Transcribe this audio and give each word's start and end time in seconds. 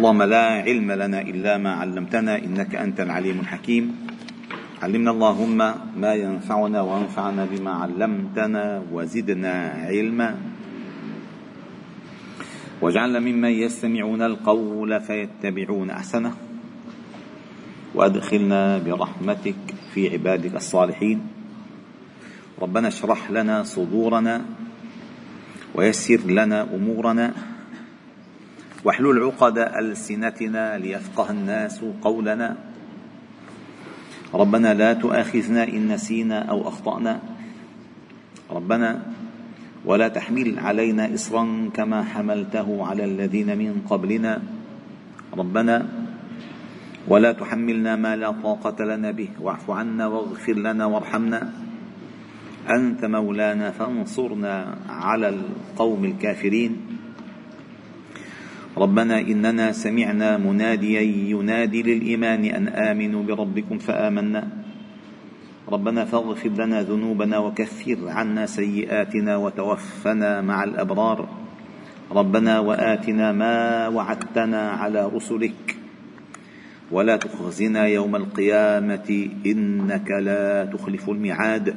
اللهم 0.00 0.22
لا 0.22 0.64
علم 0.64 0.92
لنا 0.92 1.20
إلا 1.20 1.60
ما 1.60 1.72
علمتنا 1.76 2.40
إنك 2.40 2.72
أنت 2.74 3.00
العليم 3.00 3.40
الحكيم. 3.40 3.84
علمنا 4.82 5.10
اللهم 5.10 5.58
ما 6.00 6.12
ينفعنا 6.14 6.80
وانفعنا 6.80 7.44
بما 7.44 7.70
علمتنا 7.70 8.82
وزدنا 8.92 9.54
علما. 9.92 10.30
واجعلنا 12.80 13.20
ممن 13.20 13.52
يستمعون 13.60 14.22
القول 14.22 15.00
فيتبعون 15.00 15.90
أحسنه. 15.90 16.32
وأدخلنا 17.94 18.78
برحمتك 18.78 19.60
في 19.92 20.08
عبادك 20.08 20.54
الصالحين. 20.56 21.20
ربنا 22.62 22.88
اشرح 22.88 23.30
لنا 23.30 23.62
صدورنا 23.68 24.44
ويسر 25.74 26.20
لنا 26.24 26.72
أمورنا. 26.72 27.49
واحلل 28.84 29.22
عقد 29.22 29.58
ألسنتنا 29.58 30.78
ليفقه 30.78 31.30
الناس 31.30 31.84
قولنا. 32.02 32.56
ربنا 34.34 34.74
لا 34.74 34.92
تؤاخذنا 34.92 35.68
إن 35.68 35.88
نسينا 35.88 36.38
أو 36.42 36.68
أخطأنا. 36.68 37.20
ربنا 38.50 39.02
ولا 39.84 40.08
تحمل 40.08 40.58
علينا 40.58 41.14
إصرا 41.14 41.70
كما 41.74 42.02
حملته 42.02 42.86
على 42.86 43.04
الذين 43.04 43.58
من 43.58 43.82
قبلنا. 43.90 44.42
ربنا 45.36 45.88
ولا 47.08 47.32
تحملنا 47.32 47.96
ما 47.96 48.16
لا 48.16 48.30
طاقة 48.30 48.84
لنا 48.84 49.10
به. 49.10 49.28
واعف 49.40 49.70
عنا 49.70 50.06
واغفر 50.06 50.52
لنا 50.52 50.86
وارحمنا. 50.86 51.52
أنت 52.70 53.04
مولانا 53.04 53.70
فانصرنا 53.70 54.76
على 54.88 55.28
القوم 55.28 56.04
الكافرين. 56.04 56.99
ربنا 58.80 59.20
إننا 59.20 59.72
سمعنا 59.72 60.40
مناديا 60.40 61.00
ينادي 61.36 61.82
للإيمان 61.82 62.44
أن 62.44 62.68
آمنوا 62.68 63.22
بربكم 63.22 63.78
فآمنا. 63.78 64.48
ربنا 65.68 66.04
فاغفر 66.04 66.48
لنا 66.48 66.82
ذنوبنا 66.82 67.38
وكفر 67.38 67.98
عنا 68.08 68.46
سيئاتنا 68.46 69.36
وتوفنا 69.36 70.40
مع 70.40 70.64
الأبرار. 70.64 71.28
ربنا 72.12 72.58
وآتنا 72.58 73.32
ما 73.32 73.88
وعدتنا 73.88 74.70
على 74.70 75.00
رسلك. 75.06 75.76
ولا 76.90 77.16
تخزنا 77.16 77.86
يوم 77.86 78.16
القيامة 78.16 79.28
إنك 79.46 80.08
لا 80.10 80.64
تخلف 80.64 81.04
الميعاد. 81.08 81.74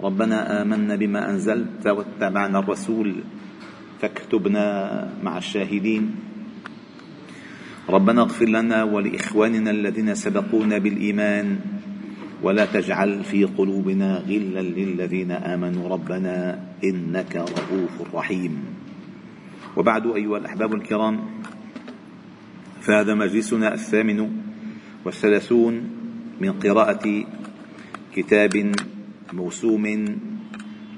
ربنا 0.00 0.62
آمنا 0.62 0.94
بما 0.96 1.30
أنزلت 1.30 1.86
واتبعنا 1.86 2.58
الرسول. 2.58 3.14
فاكتبنا 4.00 4.66
مع 5.22 5.38
الشاهدين. 5.38 6.14
ربنا 7.88 8.22
اغفر 8.22 8.48
لنا 8.48 8.84
ولإخواننا 8.84 9.70
الذين 9.70 10.14
سبقونا 10.14 10.78
بالإيمان 10.78 11.58
ولا 12.42 12.66
تجعل 12.66 13.24
في 13.24 13.44
قلوبنا 13.44 14.18
غلا 14.28 14.62
للذين 14.62 15.30
آمنوا. 15.30 15.88
ربنا 15.88 16.60
إنك 16.84 17.36
رؤوف 17.36 18.14
رحيم. 18.14 18.54
وبعد 19.76 20.06
أيها 20.06 20.38
الأحباب 20.38 20.74
الكرام 20.74 21.20
فهذا 22.80 23.14
مجلسنا 23.14 23.74
الثامن 23.74 24.30
والثلاثون 25.04 25.74
من 26.40 26.52
قراءة 26.52 27.24
كتاب 28.14 28.72
موسوم 29.32 29.84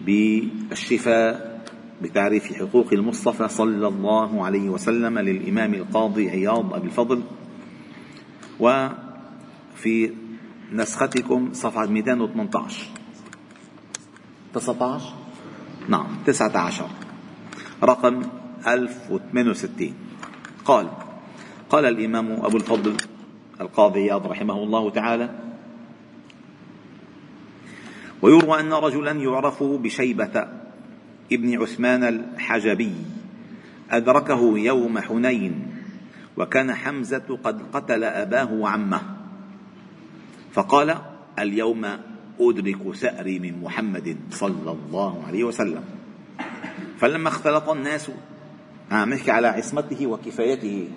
بالشفاء 0.07 1.48
بتعريف 2.03 2.53
حقوق 2.53 2.93
المصطفى 2.93 3.49
صلى 3.49 3.89
الله 3.89 4.45
عليه 4.45 4.69
وسلم 4.69 5.19
للإمام 5.19 5.75
القاضي 5.75 6.31
عياض 6.31 6.75
أبي 6.75 6.87
الفضل. 6.87 7.23
وفي 8.61 10.13
نسختكم 10.73 11.51
صفحة 11.53 11.87
218 11.87 12.87
19 14.55 15.15
نعم 15.89 16.07
19 16.27 16.89
رقم 17.83 18.23
1068 18.67 19.95
قال 20.65 20.89
قال 21.71 21.85
الإمام 21.85 22.33
أبو 22.33 22.57
الفضل 22.57 22.97
القاضي 23.61 24.01
عياض 24.01 24.27
رحمه 24.27 24.63
الله 24.63 24.91
تعالى 24.91 25.31
ويروى 28.23 28.61
أن 28.61 28.73
رجلا 28.73 29.13
يعرف 29.13 29.63
بشيبة 29.63 30.49
ابن 31.33 31.63
عثمان 31.63 32.05
الحجبي 32.05 32.93
أدركه 33.91 34.59
يوم 34.59 34.99
حنين 34.99 35.69
وكان 36.37 36.75
حمزة 36.75 37.39
قد 37.45 37.63
قتل 37.73 38.05
أباه 38.05 38.53
وعمه. 38.53 39.01
فقال 40.53 40.97
اليوم 41.39 41.87
أدرك 42.41 42.95
ثأري 42.95 43.39
من 43.39 43.63
محمد 43.63 44.17
صلى 44.31 44.71
الله 44.71 45.25
عليه 45.27 45.45
وسلم. 45.45 45.85
فلما 46.99 47.29
اختلط 47.29 47.69
الناس 47.69 48.11
عم 48.91 49.13
آه 49.13 49.31
على 49.31 49.49
عصمته 49.49 50.07
وكفايته. 50.07 50.89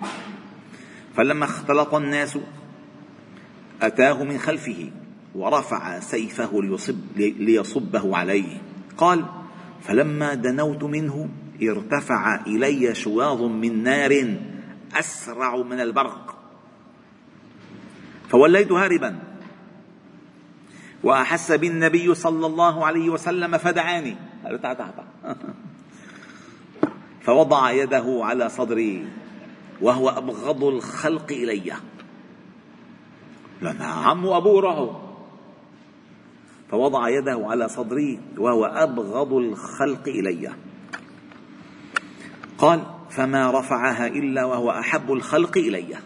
فلما 1.16 1.44
اختلط 1.44 1.94
الناس 1.94 2.38
أتاه 3.82 4.24
من 4.24 4.38
خلفه 4.38 4.90
ورفع 5.34 6.00
سيفه 6.00 6.62
ليصب 6.62 6.96
ليصبه 7.16 8.16
عليه. 8.16 8.58
قال 8.96 9.24
فلما 9.82 10.34
دنوت 10.34 10.82
منه 10.84 11.28
ارتفع 11.62 12.40
إلي 12.46 12.94
شواظ 12.94 13.42
من 13.42 13.82
نار 13.82 14.36
أسرع 14.94 15.56
من 15.56 15.80
البرق. 15.80 16.38
فوليت 18.28 18.72
هاربا. 18.72 19.18
وأحس 21.02 21.52
بالنبي 21.52 22.14
صلى 22.14 22.46
الله 22.46 22.86
عليه 22.86 23.10
وسلم 23.10 23.58
فدعاني. 23.58 24.16
فوضع 27.26 27.70
يده 27.70 28.20
على 28.22 28.48
صدري 28.48 29.06
وهو 29.80 30.08
أبغض 30.08 30.64
الخلق 30.64 31.32
إلي. 31.32 31.72
لنا 33.62 33.86
عم 33.86 34.26
ابوره 34.26 35.01
فوضع 36.72 37.08
يده 37.08 37.46
على 37.50 37.68
صدري 37.68 38.20
وهو 38.38 38.64
أبغض 38.64 39.32
الخلق 39.32 40.08
إلي. 40.08 40.52
قال 42.58 42.80
فما 43.10 43.50
رفعها 43.50 44.06
إلا 44.06 44.44
وهو 44.44 44.70
أحب 44.70 45.12
الخلق 45.12 45.58
إلي. 45.58 45.96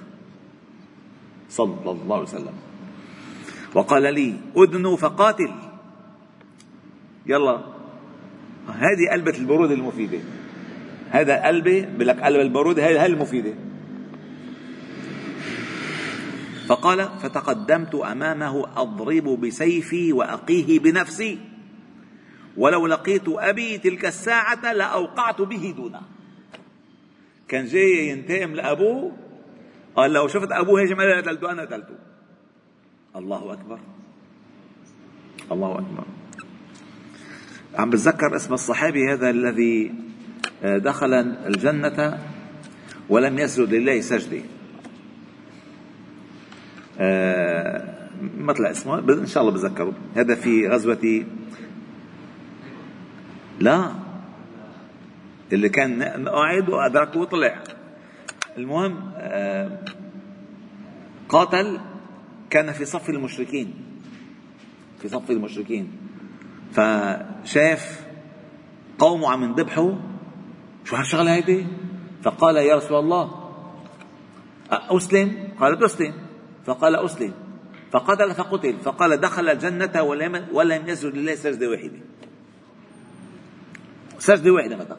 صلى 1.51 1.91
الله 1.91 2.17
عليه 2.17 2.29
وسلم. 2.29 2.55
وقال 3.75 4.15
لي 4.15 4.35
أدنوا 4.57 4.97
فقاتل. 4.97 5.51
يلا. 7.27 7.61
هذه 8.69 9.13
قلبة 9.13 9.39
البرود 9.39 9.71
المفيدة. 9.71 10.19
هذا 11.11 11.47
قلبي 11.47 11.81
بلك 11.81 12.21
قلب 12.21 12.41
البرود 12.41 12.79
هذه 12.79 13.07
المفيدة. 13.07 13.55
فقال 16.67 17.09
فتقدمت 17.23 17.95
أمامه 17.95 18.67
أضرب 18.77 19.41
بسيفي 19.41 20.13
وأقيه 20.13 20.79
بنفسي. 20.79 21.39
ولو 22.57 22.87
لقيت 22.87 23.29
أبي 23.29 23.79
تلك 23.79 24.05
الساعة 24.05 24.73
لأوقعت 24.73 25.43
به 25.43 25.75
دونه 25.77 26.01
كان 27.49 27.65
جاي 27.65 28.09
ينتقم 28.09 28.55
لأبوه 28.55 29.13
قال 29.97 30.13
لو 30.13 30.29
شفت 30.29 30.53
أبوه 30.53 30.81
هيجم 30.81 31.01
أنا 31.01 31.21
قتلته 31.21 31.53
أنا 31.53 31.63
قتلته. 31.63 31.95
الله 33.17 33.53
أكبر. 33.53 33.79
الله 35.53 35.73
أكبر. 35.73 36.05
عم 37.75 37.91
بتذكر 37.91 38.37
اسم 38.37 38.55
الصحابي 38.55 39.13
هذا 39.13 39.31
الذي 39.31 39.95
دخل 40.63 41.15
الجنة 41.47 42.19
ولم 43.09 43.39
يسجد 43.39 43.75
لله 43.75 44.01
سجدة. 44.01 44.39
آه 44.39 44.56
ما 48.39 48.53
طلع 48.53 48.71
اسمه 48.71 48.99
إن 48.99 49.27
شاء 49.27 49.43
الله 49.43 49.55
بتذكره. 49.55 49.93
هذا 50.17 50.35
في 50.35 50.69
غزوة 50.69 51.25
لا. 53.61 53.93
اللي 55.53 55.69
كان 55.69 56.03
قاعد 56.29 56.69
وادركه 56.69 57.21
وطلع. 57.21 57.63
المهم 58.59 59.13
آه 59.17 59.79
قاتل 61.29 61.81
كان 62.51 62.73
في 62.73 62.85
صف 62.85 63.11
المشركين. 63.11 63.75
في 65.03 65.09
صف 65.09 65.31
المشركين. 65.31 65.93
فشاف 66.73 68.07
قومه 68.99 69.31
عم 69.31 69.43
ينذبحوا. 69.43 69.95
شو 70.85 70.97
هالشغلة 70.97 71.35
هيدي؟ 71.35 71.67
فقال 72.23 72.57
يا 72.57 72.77
رسول 72.77 72.99
الله 72.99 73.51
أسلم؟ 74.71 75.49
قالت 75.61 75.83
أسلم. 75.83 76.26
فقال 76.67 76.97
أسلم. 76.97 77.33
فقتل 77.93 78.35
فقتل. 78.35 78.77
فقال 78.85 79.17
دخل 79.17 79.49
الجنة 79.49 80.03
ولم, 80.53 80.89
يسجد 80.89 81.15
لله 81.15 81.35
سجدة 81.35 81.71
واحدة. 81.71 82.01
سجدة 84.19 84.51
واحدة 84.51 84.77
مثلا. 84.77 84.97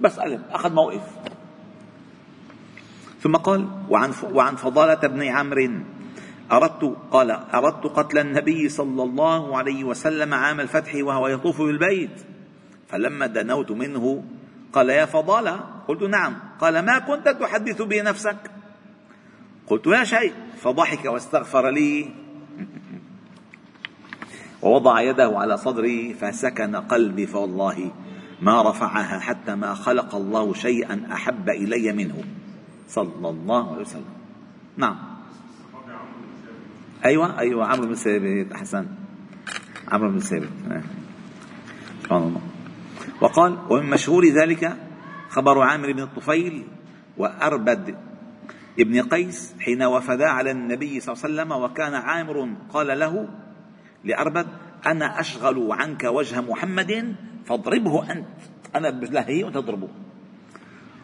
بس 0.00 0.18
قلب 0.20 0.42
أخذ 0.50 0.72
موقف. 0.72 1.02
ثم 3.20 3.36
قال 3.36 3.68
وعن 3.88 4.12
وعن 4.32 4.56
فضالة 4.56 5.08
بن 5.08 5.22
عمرو 5.22 5.70
أردت 6.52 6.96
قال 7.10 7.30
أردت 7.30 7.86
قتل 7.86 8.18
النبي 8.18 8.68
صلى 8.68 9.02
الله 9.02 9.58
عليه 9.58 9.84
وسلم 9.84 10.34
عام 10.34 10.60
الفتح 10.60 10.94
وهو 10.94 11.28
يطوف 11.28 11.62
بالبيت 11.62 12.20
فلما 12.88 13.26
دنوت 13.26 13.70
منه 13.70 14.24
قال 14.72 14.90
يا 14.90 15.04
فضالة. 15.04 15.60
قلت 15.88 16.02
نعم. 16.02 16.36
قال 16.60 16.78
ما 16.78 16.98
كنت 16.98 17.28
تحدث 17.28 17.82
به 17.82 18.02
نفسك 18.02 18.51
قلت 19.72 19.86
لا 19.86 20.04
شيء 20.04 20.32
فضحك 20.60 21.04
واستغفر 21.04 21.70
لي. 21.70 22.10
ووضع 24.62 25.00
يده 25.00 25.32
على 25.34 25.56
صدري 25.56 26.14
فسكن 26.14 26.76
قلبي 26.76 27.26
فوالله 27.26 27.90
ما 28.42 28.70
رفعها 28.70 29.18
حتى 29.18 29.54
ما 29.54 29.74
خلق 29.74 30.14
الله 30.14 30.54
شيئا 30.54 31.08
أحب 31.12 31.48
إلي 31.48 31.92
منه. 31.92 32.24
صلى 32.88 33.28
الله 33.28 33.72
عليه 33.72 33.80
وسلم. 33.80 34.14
نعم. 34.76 34.96
أيوه 37.04 37.38
أيوه 37.38 37.66
عمرو 37.66 37.86
بن 37.86 37.94
ثابت 37.94 38.52
احسن 38.52 38.86
عمرو 39.88 40.10
بن 40.10 40.18
ثابت 40.18 40.48
سبحان 42.02 42.22
الله. 42.22 42.40
وقال 43.20 43.58
ومن 43.70 43.90
مشهور 43.90 44.28
ذلك 44.28 44.76
خبر 45.28 45.62
عامر 45.62 45.92
بن 45.92 46.02
الطفيل 46.02 46.62
وأربد 47.16 48.11
ابن 48.78 49.02
قيس 49.02 49.54
حين 49.60 49.82
وفدا 49.82 50.28
على 50.28 50.50
النبي 50.50 51.00
صلى 51.00 51.12
الله 51.12 51.24
عليه 51.24 51.34
وسلم 51.34 51.52
وكان 51.52 51.94
عامر 51.94 52.48
قال 52.72 52.98
له 52.98 53.28
لأربد 54.04 54.46
أنا 54.86 55.20
أشغل 55.20 55.72
عنك 55.72 56.04
وجه 56.04 56.40
محمد 56.40 57.16
فاضربه 57.44 58.12
أنت. 58.12 58.26
أنا 58.76 58.90
بلهي 58.90 59.44
وأنت 59.44 59.54
تضربه 59.54 59.88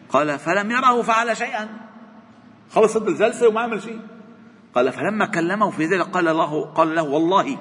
قال 0.09 0.39
فلم 0.39 0.71
يره 0.71 1.01
فعل 1.01 1.37
شيئا. 1.37 1.69
خلصت 2.69 3.07
الجلسة 3.07 3.47
وما 3.47 3.61
عمل 3.61 3.81
شيء. 3.81 4.01
قال 4.75 4.91
فلما 4.91 5.25
كلمه 5.25 5.69
في 5.69 5.85
ذلك 5.85 6.01
قال 6.01 6.25
له 6.25 6.65
قال 6.65 6.95
له 6.95 7.03
والله 7.03 7.57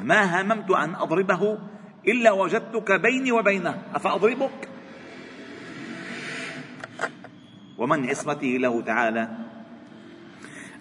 ما 0.00 0.40
هممت 0.40 0.70
أن 0.70 0.94
أضربه 0.94 1.58
إلا 2.08 2.30
وجدتك 2.30 2.92
بيني 2.92 3.32
وبينه. 3.32 3.82
أفأضربك؟ 3.94 4.68
ومن 7.78 8.10
عصمته 8.10 8.46
له 8.46 8.82
تعالى. 8.82 9.45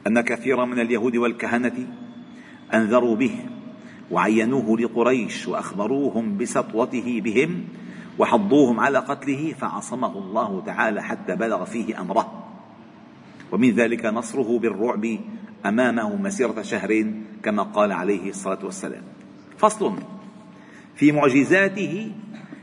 أن 0.07 0.21
كثيرا 0.21 0.65
من 0.65 0.79
اليهود 0.79 1.15
والكهنة 1.15 1.87
أنذروا 2.73 3.15
به 3.15 3.45
وعينوه 4.11 4.79
لقريش 4.79 5.47
وأخبروهم 5.47 6.37
بسطوته 6.37 7.21
بهم 7.21 7.63
وحضوهم 8.19 8.79
على 8.79 8.99
قتله 8.99 9.53
فعصمه 9.53 10.17
الله 10.17 10.63
تعالى 10.65 11.03
حتى 11.03 11.35
بلغ 11.35 11.65
فيه 11.65 12.01
أمره. 12.01 12.43
ومن 13.51 13.71
ذلك 13.71 14.05
نصره 14.05 14.59
بالرعب 14.59 15.17
أمامه 15.65 16.15
مسيرة 16.15 16.61
شهر 16.61 17.13
كما 17.43 17.63
قال 17.63 17.91
عليه 17.91 18.29
الصلاة 18.29 18.65
والسلام. 18.65 19.03
فصل 19.57 19.93
في 20.95 21.11
معجزاته 21.11 22.11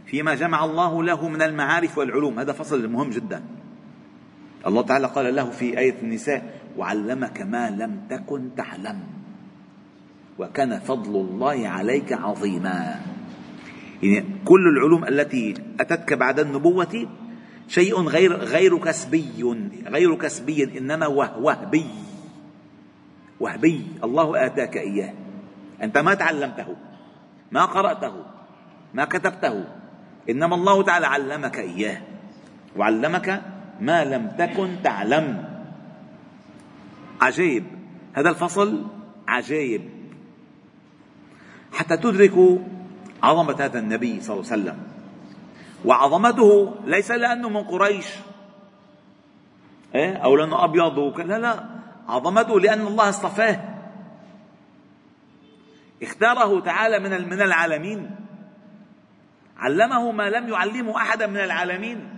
فيما 0.07 0.35
جمع 0.35 0.65
الله 0.65 1.03
له 1.03 1.29
من 1.29 1.43
المعارف 1.43 1.99
والعلوم. 1.99 2.39
هذا 2.39 2.53
فصل 2.53 2.89
مهم 2.89 3.11
جدا. 3.11 3.43
الله 4.67 4.83
تعالى 4.83 5.07
قال 5.07 5.35
له 5.35 5.51
في 5.51 5.79
آية 5.79 5.99
النساء 6.03 6.62
وعلمك 6.79 7.43
ما 7.43 7.71
لم 7.71 8.01
تكن 8.11 8.55
تعلم. 8.57 8.99
وكان 10.39 10.81
فضل 10.81 11.15
الله 11.21 11.69
عليك 11.69 12.13
عظيما. 12.13 13.01
يعني 14.03 14.25
كل 14.45 14.69
العلوم 14.69 15.05
التي 15.05 15.55
أتتك 15.81 16.13
بعد 16.13 16.41
النبوة 16.41 17.07
شيء 17.69 18.01
غير 18.01 18.37
غير 18.37 18.79
كسبي 18.79 19.45
غير 19.87 20.15
كسبي 20.15 20.79
إنما 20.79 21.07
وهبي. 21.07 21.87
وهبي. 23.41 23.87
الله 24.05 24.47
آتاك 24.47 24.77
إياه. 24.77 25.13
أنت 25.83 25.99
ما 25.99 26.15
تعلمته 26.15 26.77
ما 27.53 27.65
قرأته 27.65 28.15
ما 28.95 29.05
كتبته. 29.05 29.65
إنما 30.31 30.55
الله 30.55 30.83
تعالى 30.83 31.07
علمك 31.07 31.59
إياه. 31.59 32.01
وعلمك 32.77 33.43
ما 33.81 34.05
لم 34.05 34.29
تكن 34.39 34.83
تعلم. 34.83 35.52
عجيب. 37.23 37.65
هذا 38.13 38.31
الفصل 38.31 38.87
عجيب. 39.29 39.91
حتى 41.73 41.97
تدركوا 41.97 42.59
عظمة 43.23 43.57
هذا 43.65 43.79
النبي 43.79 44.21
صلى 44.21 44.37
الله 44.37 44.53
عليه 44.53 44.63
وسلم. 44.63 44.83
وعظمته 45.85 46.75
ليس 46.85 47.11
لأنه 47.11 47.49
من 47.49 47.63
قريش. 47.65 48.07
إيه؟ 49.95 50.17
أو 50.17 50.37
لأنه 50.37 50.65
أبيض 50.65 51.21
لا 51.21 51.39
لا. 51.39 51.65
عظمته 52.09 52.61
لأن 52.61 52.87
الله 52.87 53.09
اصطفاه. 53.09 53.61
اختاره 56.03 56.61
تعالى 56.61 56.99
من 56.99 57.29
من 57.29 57.43
العالمين. 57.43 58.11
علمه 59.57 60.13
ما 60.13 60.31
لم 60.31 60.49
يعلمه 60.49 60.97
أحدا 60.97 61.27
من 61.27 61.37
العالمين. 61.37 62.09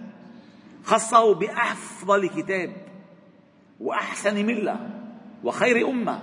خصه 0.84 1.34
بافضل 1.34 2.28
كتاب 2.28 2.72
وأحسن 3.80 4.46
ملة. 4.46 4.93
وخير 5.44 5.88
أمة. 5.90 6.22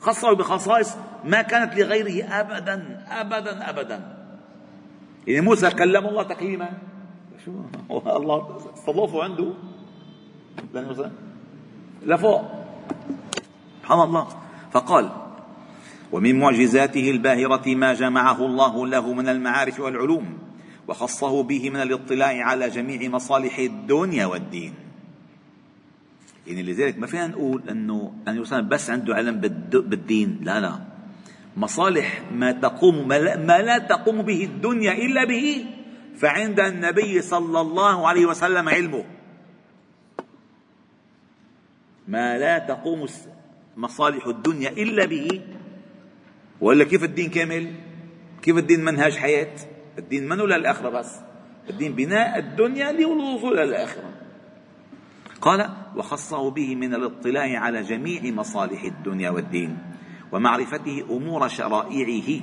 خصه 0.00 0.32
بخصائص 0.32 0.96
ما 1.24 1.42
كانت 1.42 1.74
لغيره 1.74 2.24
ابدا 2.40 3.04
ابدا 3.08 3.70
ابدا. 3.70 4.16
يعني 5.26 5.40
موسى 5.40 5.70
كلم 5.70 6.06
الله 6.06 6.22
تكليما. 6.22 6.68
شو 7.44 7.52
الله 7.90 8.58
استضافه 8.74 9.24
عنده. 9.24 9.52
لفوق 12.02 12.42
سبحان 13.82 14.00
الله. 14.00 14.28
فقال 14.72 15.10
ومن 16.12 16.38
معجزاته 16.38 17.10
الباهرة 17.10 17.74
ما 17.74 17.94
جمعه 17.94 18.46
الله 18.46 18.86
له 18.86 19.12
من 19.12 19.28
المعارف 19.28 19.80
والعلوم 19.80 20.38
وخصه 20.88 21.42
به 21.42 21.70
من 21.70 21.82
الاطلاع 21.82 22.44
على 22.44 22.68
جميع 22.68 23.10
مصالح 23.10 23.58
الدنيا 23.58 24.26
والدين. 24.26 24.83
يعني 26.46 26.62
لذلك 26.62 26.98
ما 26.98 27.06
فينا 27.06 27.26
نقول 27.26 27.62
إنه 27.70 28.14
أن 28.28 28.68
بس 28.68 28.90
عنده 28.90 29.14
علم 29.14 29.40
بالدين. 29.72 30.38
لا 30.42 30.60
لا. 30.60 30.80
مصالح 31.56 32.22
ما 32.32 32.52
تقوم 32.52 33.08
ما 33.08 33.58
لا 33.62 33.78
تقوم 33.78 34.22
به 34.22 34.44
الدنيا 34.44 34.92
إلا 34.92 35.24
به 35.24 35.64
فعند 36.16 36.60
النبي 36.60 37.22
صلى 37.22 37.60
الله 37.60 38.08
عليه 38.08 38.26
وسلم 38.26 38.68
علمه. 38.68 39.04
ما 42.08 42.38
لا 42.38 42.58
تقوم 42.58 43.06
مصالح 43.76 44.26
الدنيا 44.26 44.70
إلا 44.70 45.06
به. 45.06 45.40
ولا 46.60 46.84
كيف 46.84 47.04
الدين 47.04 47.30
كامل؟ 47.30 47.74
كيف 48.42 48.56
الدين 48.58 48.84
منهج 48.84 49.16
حياة؟ 49.16 49.56
الدين 49.98 50.28
منه 50.28 50.46
للآخرة 50.46 50.88
بس؟ 50.88 51.20
الدين 51.70 51.92
بناء 51.94 52.38
الدنيا 52.38 52.92
للوصول 52.92 53.58
الآخرة. 53.58 54.23
قال 55.44 55.68
وخصه 55.96 56.50
به 56.50 56.74
من 56.74 56.94
الاطلاع 56.94 57.58
على 57.58 57.82
جميع 57.82 58.32
مصالح 58.32 58.84
الدنيا 58.84 59.30
والدين 59.30 59.78
ومعرفته 60.32 61.04
أمور 61.10 61.48
شرائعه 61.48 62.40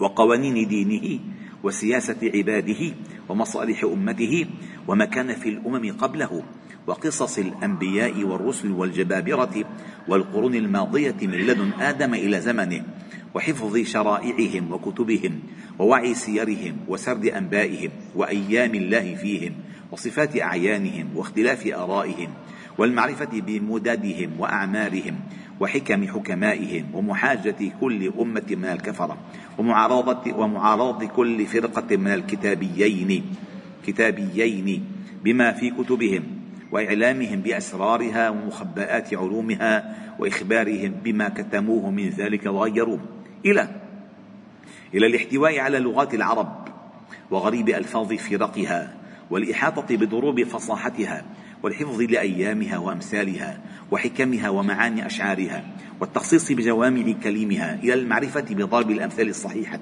وقوانين 0.00 0.68
دينه 0.68 1.20
وسياسة 1.62 2.30
عباده 2.34 2.94
ومصالح 3.28 3.84
أمته 3.84 4.46
وما 4.88 5.04
كان 5.04 5.34
في 5.34 5.48
الأمم 5.48 5.92
قبله 5.92 6.42
وقصص 6.86 7.38
الأنبياء 7.38 8.24
والرسل 8.24 8.70
والجبابرة 8.70 9.64
والقرون 10.08 10.54
الماضية 10.54 11.16
من 11.22 11.38
لدن 11.38 11.72
آدم 11.80 12.14
إلى 12.14 12.40
زمنه 12.40 12.84
وحفظ 13.34 13.76
شرائعهم 13.76 14.72
وكتبهم 14.72 15.40
ووعي 15.78 16.14
سيرهم 16.14 16.76
وسرد 16.88 17.26
أنبائهم 17.26 17.90
وأيام 18.16 18.74
الله 18.74 19.14
فيهم 19.14 19.52
وصفات 19.92 20.40
أعيانهم 20.40 21.16
واختلاف 21.16 21.66
آرائهم 21.66 22.28
والمعرفة 22.78 23.40
بمددهم 23.40 24.30
وأعمارهم 24.38 25.20
وحكم 25.60 26.06
حكمائهم 26.08 26.84
ومحاجة 26.94 27.56
كل 27.80 28.12
أمة 28.20 28.48
من 28.50 28.64
الكفرة 28.64 29.16
ومعارضة 29.58 30.32
ومعارضة 30.38 31.06
كل 31.06 31.46
فرقة 31.46 31.96
من 31.96 32.08
الكتابيين 32.08 33.24
كتابيين 33.86 34.84
بما 35.24 35.52
في 35.52 35.70
كتبهم 35.70 36.22
وإعلامهم 36.72 37.40
بأسرارها 37.40 38.30
ومخبآت 38.30 39.14
علومها 39.14 39.96
وإخبارهم 40.18 40.92
بما 41.04 41.28
كتموه 41.28 41.90
من 41.90 42.08
ذلك 42.08 42.46
وغيروه. 42.46 43.00
إلى 43.46 43.68
إلى 44.94 45.06
الاحتواء 45.06 45.58
على 45.58 45.78
لغات 45.78 46.14
العرب 46.14 46.68
وغريب 47.30 47.68
ألفاظ 47.68 48.12
فرقها 48.12 48.94
والإحاطة 49.30 49.96
بضروب 49.96 50.42
فصاحتها 50.42 51.24
والحفظ 51.62 52.00
لأيامها 52.00 52.78
وأمثالها 52.78 53.60
وحكمها 53.90 54.48
ومعاني 54.48 55.06
أشعارها 55.06 55.64
والتخصيص 56.00 56.52
بجوامع 56.52 57.12
كلمها 57.24 57.74
إلى 57.74 57.94
المعرفة 57.94 58.44
بضرب 58.50 58.90
الأمثال 58.90 59.28
الصحيحة 59.28 59.80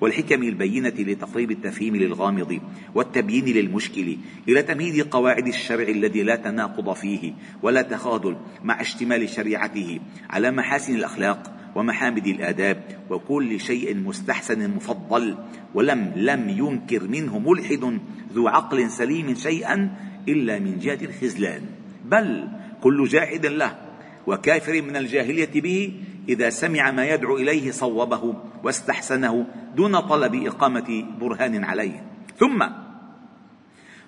والحكم 0.00 0.42
البينة 0.42 0.94
لتقريب 0.98 1.50
التفهيم 1.50 1.96
للغامض 1.96 2.60
والتبيين 2.94 3.44
للمشكل 3.44 4.16
إلى 4.48 4.62
تمهيد 4.62 5.08
قواعد 5.08 5.46
الشرع 5.46 5.88
الذي 5.88 6.22
لا 6.22 6.36
تناقض 6.36 6.92
فيه 6.92 7.32
ولا 7.62 7.82
تخاذل 7.82 8.36
مع 8.64 8.80
اشتمال 8.80 9.28
شريعته 9.28 10.00
على 10.30 10.50
محاسن 10.50 10.94
الأخلاق 10.94 11.57
ومحامد 11.78 12.26
الآداب 12.26 12.82
وكل 13.10 13.60
شيء 13.60 13.96
مستحسن 13.96 14.70
مفضل 14.70 15.36
ولم 15.74 16.12
لم 16.16 16.48
ينكر 16.48 17.08
منه 17.08 17.38
ملحد 17.38 17.98
ذو 18.32 18.48
عقل 18.48 18.90
سليم 18.90 19.34
شيئا 19.34 19.90
إلا 20.28 20.58
من 20.58 20.78
جهة 20.78 20.98
الخذلان. 21.02 21.62
بل 22.04 22.48
كل 22.82 23.04
جاحد 23.04 23.46
له 23.46 23.78
وكافر 24.26 24.82
من 24.82 24.96
الجاهلية 24.96 25.60
به 25.60 25.92
إذا 26.28 26.50
سمع 26.50 26.90
ما 26.90 27.06
يدعو 27.06 27.36
إليه 27.36 27.70
صوبه 27.70 28.34
واستحسنه 28.64 29.46
دون 29.76 30.00
طلب 30.00 30.34
إقامة 30.34 31.04
برهان 31.20 31.64
عليه. 31.64 32.04
ثم 32.38 32.58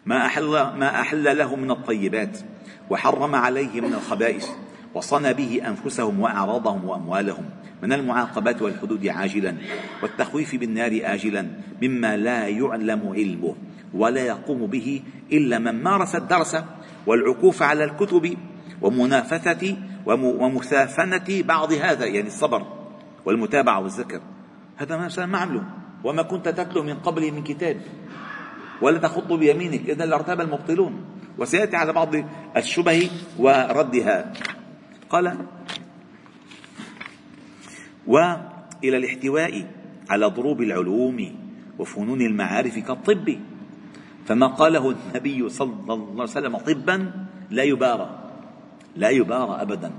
ما 0.06 0.26
أحل, 0.26 0.50
ما 0.50 1.00
أحل 1.00 1.38
له 1.38 1.56
من 1.56 1.70
الطيبات 1.70 2.38
وحرم 2.90 3.34
عليه 3.34 3.80
من 3.80 3.94
الخبائث 3.94 4.48
وصنى 4.94 5.34
به 5.34 5.60
أنفسهم 5.68 6.20
وأعراضهم 6.20 6.84
وأموالهم. 6.84 7.59
من 7.82 7.92
المعاقبات 7.92 8.62
والحدود 8.62 9.06
عاجلا 9.06 9.54
والتخويف 10.02 10.56
بالنار 10.56 11.00
آجلا 11.02 11.46
مما 11.82 12.16
لا 12.16 12.48
يعلم 12.48 13.08
علمه 13.08 13.54
ولا 13.94 14.20
يقوم 14.20 14.66
به 14.66 15.02
إلا 15.32 15.58
من 15.58 15.82
مارس 15.82 16.16
الدرس 16.16 16.56
والعكوف 17.06 17.62
على 17.62 17.84
الكتب 17.84 18.36
ومنافثة 18.82 19.76
ومسافنة 20.06 21.42
بعض 21.42 21.72
هذا 21.72 22.06
يعني 22.06 22.26
الصبر 22.26 22.66
والمتابعة 23.24 23.80
والذكر. 23.80 24.20
هذا 24.76 24.96
ما 24.96 25.26
ما 25.26 25.38
عمله 25.38 25.64
وما 26.04 26.22
كنت 26.22 26.48
تتلو 26.48 26.82
من 26.82 26.94
قبله 26.94 27.30
من 27.30 27.42
كتاب 27.42 27.76
ولا 28.82 28.98
تخط 28.98 29.32
بيمينك 29.32 29.90
إذا 29.90 30.06
لارتاب 30.06 30.40
المبطلون. 30.40 31.04
وسيأتي 31.38 31.76
على 31.76 31.92
بعض 31.92 32.14
الشبه 32.56 33.10
وردها. 33.38 34.32
قال 35.10 35.36
والى 38.06 38.96
الاحتواء 38.96 39.66
على 40.10 40.26
ضروب 40.26 40.62
العلوم 40.62 41.36
وفنون 41.78 42.20
المعارف 42.22 42.78
كالطب. 42.78 43.36
فما 44.26 44.46
قاله 44.46 44.90
النبي 44.90 45.48
صلى 45.48 45.72
الله 45.82 46.10
عليه 46.12 46.22
وسلم 46.22 46.56
طبا 46.56 47.12
لا 47.50 47.62
يبارى 47.62 48.18
لا 48.96 49.08
يبارى 49.10 49.62
ابدا. 49.62 49.90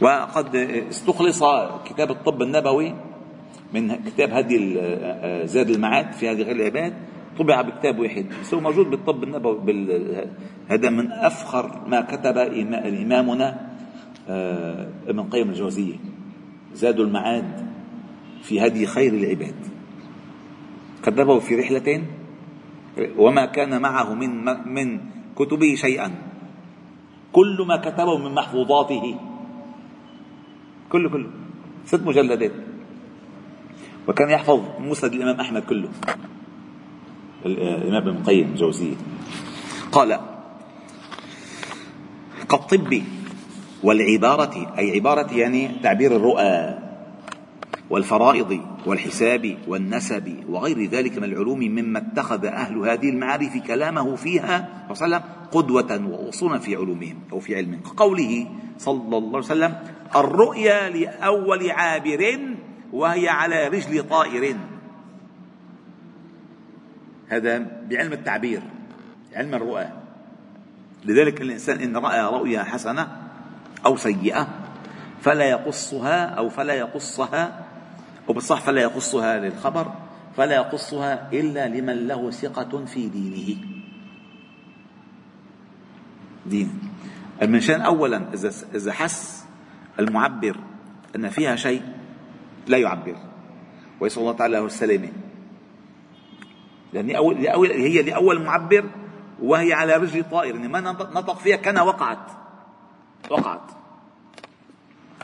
وقد 0.00 0.56
استخلص 0.90 1.42
كتاب 1.84 2.10
الطب 2.10 2.42
النبوي 2.42 2.94
من 3.74 4.04
كتاب 4.04 4.30
هدي 4.30 4.74
زاد 5.46 5.70
المعاد 5.70 6.12
في 6.12 6.28
هذه 6.28 6.42
غير 6.42 6.56
العباد. 6.56 6.94
طبع 7.38 7.62
بكتاب 7.62 7.98
واحد 7.98 8.26
بس 8.40 8.54
هو 8.54 8.60
موجود 8.60 8.90
بالطب 8.90 9.24
النبوي 9.24 9.96
هذا 10.68 10.90
من 10.90 11.12
أفخر 11.12 11.88
ما 11.88 12.00
كتب 12.00 12.38
إمامنا 12.38 13.48
آه، 13.48 13.69
ابن 15.06 15.22
قيم 15.22 15.48
الجوزية. 15.50 15.96
زاد 16.74 17.00
المعاد 17.00 17.66
في 18.42 18.66
هدي 18.66 18.86
خير 18.86 19.14
العباد. 19.14 19.54
كتبه 21.02 21.38
في 21.38 21.56
رحلة 21.56 22.04
وما 23.16 23.44
كان 23.46 23.82
معه 23.82 24.14
من 24.14 24.44
من 24.74 25.00
كتبه 25.36 25.74
شيئا. 25.74 26.10
كل 27.32 27.58
ما 27.68 27.76
كتبه 27.76 28.18
من 28.18 28.34
محفوظاته. 28.34 29.20
كله 30.92 31.08
كله. 31.10 31.30
ست 31.86 32.02
مجلدات. 32.02 32.52
وكان 34.08 34.30
يحفظ 34.30 34.60
مسند 34.80 35.12
الإمام 35.12 35.40
أحمد 35.40 35.62
كله. 35.62 35.88
الإمام 37.46 38.08
ابن 38.08 38.16
القيم 38.16 38.48
الجوزية. 38.48 38.96
قال 39.92 40.20
كالطب 42.48 43.02
والعبارة 43.82 44.74
أي 44.78 44.94
عبارة 44.94 45.34
يعني 45.34 45.70
تعبير 45.82 46.16
الرؤى 46.16 46.78
والفرائض 47.90 48.60
والحساب 48.86 49.56
والنسب 49.68 50.36
وغير 50.48 50.84
ذلك 50.84 51.18
من 51.18 51.24
العلوم 51.24 51.58
مما 51.58 51.98
اتخذ 51.98 52.44
أهل 52.44 52.78
هذه 52.78 53.08
المعارف 53.08 53.56
كلامه 53.66 54.16
فيها 54.16 54.68
صلى 54.92 55.06
الله 55.06 55.16
عليه 55.16 55.26
وسلم 55.26 55.50
قدوة 55.52 56.06
وأصولا 56.06 56.58
في 56.58 56.76
علومهم 56.76 57.18
أو 57.32 57.40
في 57.40 57.56
علمهم 57.56 57.80
كقوله 57.80 58.46
صلى 58.78 59.16
الله 59.16 59.28
عليه 59.28 59.38
وسلم 59.38 59.74
الرؤيا 60.16 60.88
لأول 60.88 61.70
عابر 61.70 62.38
وهي 62.92 63.28
على 63.28 63.68
رجل 63.68 64.08
طائر. 64.08 64.56
هذا 67.28 67.58
بعلم 67.90 68.12
التعبير 68.12 68.62
علم 69.34 69.54
الرؤى. 69.54 69.86
لذلك 71.04 71.40
الإنسان 71.40 71.78
إن 71.78 71.96
رأى 71.96 72.20
رؤيا 72.20 72.62
حسنة 72.62 73.29
أو 73.86 73.96
سيئة 73.96 74.48
فلا 75.20 75.44
يقصها 75.44 76.24
أو 76.24 76.48
فلا 76.48 76.74
يقصها 76.74 77.66
أو 78.28 78.34
بالصح 78.34 78.60
فلا 78.60 78.80
يقصها 78.80 79.38
للخبر 79.38 79.92
فلا 80.36 80.54
يقصها 80.54 81.32
إلا 81.32 81.68
لمن 81.68 82.06
له 82.06 82.30
ثقة 82.30 82.84
في 82.84 83.08
دينه. 83.08 83.56
دين. 86.46 86.80
المنشان 87.42 87.80
أولا 87.80 88.22
إذا 88.34 88.52
إذا 88.74 88.92
حس 88.92 89.44
المعبر 89.98 90.56
أن 91.16 91.28
فيها 91.28 91.56
شيء 91.56 91.82
لا 92.66 92.78
يعبر 92.78 93.16
ويسأل 94.00 94.22
الله 94.22 94.32
تعالى 94.32 94.56
له 94.56 94.66
السلامة. 94.66 95.08
لأن 96.92 97.16
أول 97.16 97.70
هي 97.70 98.02
لأول 98.02 98.42
معبر 98.42 98.84
وهي 99.42 99.72
على 99.72 99.96
رجل 99.96 100.24
طائر 100.30 100.54
يعني 100.54 100.68
ما 100.68 100.80
نطق 100.80 101.38
فيها 101.38 101.56
كان 101.56 101.78
وقعت. 101.78 102.40
وقعت. 103.30 103.70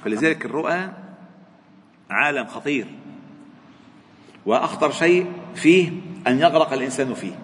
فلذلك 0.04 0.46
الرؤى 0.46 0.88
عالم 2.10 2.46
خطير. 2.46 2.86
وأخطر 4.46 4.90
شيء 4.90 5.32
فيه 5.54 5.92
أن 6.26 6.38
يغرق 6.38 6.72
الإنسان 6.72 7.14
فيه. 7.14 7.38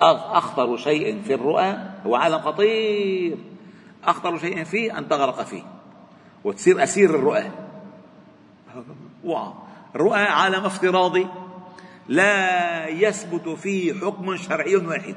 أخطر 0.00 0.76
شيء 0.76 1.22
في 1.22 1.34
الرؤى 1.34 1.76
هو 2.06 2.16
عالم 2.16 2.38
خطير. 2.38 3.38
أخطر 4.04 4.38
شيء 4.38 4.64
فيه 4.64 4.98
أن 4.98 5.08
تغرق 5.08 5.42
فيه. 5.42 5.62
وتصير 6.44 6.82
أسير 6.82 7.10
الرؤى. 7.10 7.50
الرؤى 9.94 10.20
عالم 10.20 10.64
افتراضي. 10.64 11.26
لا 12.08 12.88
يثبت 12.88 13.48
فيه 13.48 13.92
حكم 13.92 14.36
شرعي 14.36 14.76
واحد. 14.76 15.16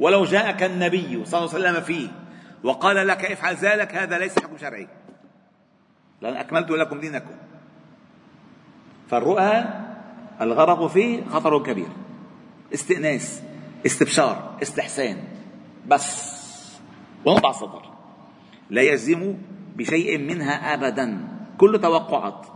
ولو 0.00 0.24
جاءك 0.24 0.62
النبي 0.62 1.24
صلى 1.24 1.38
الله 1.40 1.54
عليه 1.54 1.68
وسلم 1.68 1.80
فيه 1.80 2.08
وقال 2.64 3.06
لك 3.06 3.24
افعل 3.24 3.54
ذلك 3.54 3.94
هذا 3.94 4.18
ليس 4.18 4.38
حكم 4.38 4.58
شرعي. 4.58 4.88
لأن 6.20 6.36
أكملت 6.36 6.70
لكم 6.70 7.00
دينكم. 7.00 7.34
فالرؤى 9.10 9.64
الغرق 10.40 10.86
فيه 10.86 11.24
خطر 11.24 11.62
كبير. 11.62 11.88
استئناس 12.74 13.42
استبشار 13.86 14.58
استحسان. 14.62 15.16
بس. 15.86 16.30
ونضع 17.24 17.50
السطر 17.50 17.82
لا 18.70 18.82
يجزم 18.82 19.36
بشيء 19.76 20.18
منها 20.18 20.74
أبدا. 20.74 21.28
كل 21.58 21.80
توقعات. 21.80 22.46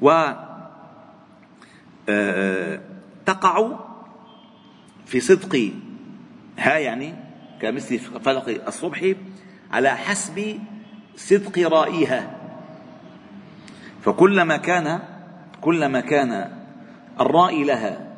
و 0.00 0.10
آه، 0.10 0.36
آه، 2.08 2.80
تقع 3.26 3.85
في 5.06 5.20
صدق 5.20 5.72
ها 6.58 6.78
يعني 6.78 7.14
كمثل 7.60 7.98
فلق 7.98 8.66
الصبح 8.66 9.14
على 9.72 9.90
حسب 9.96 10.58
صدق 11.16 11.58
رائها. 11.58 12.30
فكلما 14.02 14.56
كان 14.56 15.00
كلما 15.60 16.00
كان 16.00 16.52
الرائي 17.20 17.64
لها 17.64 18.12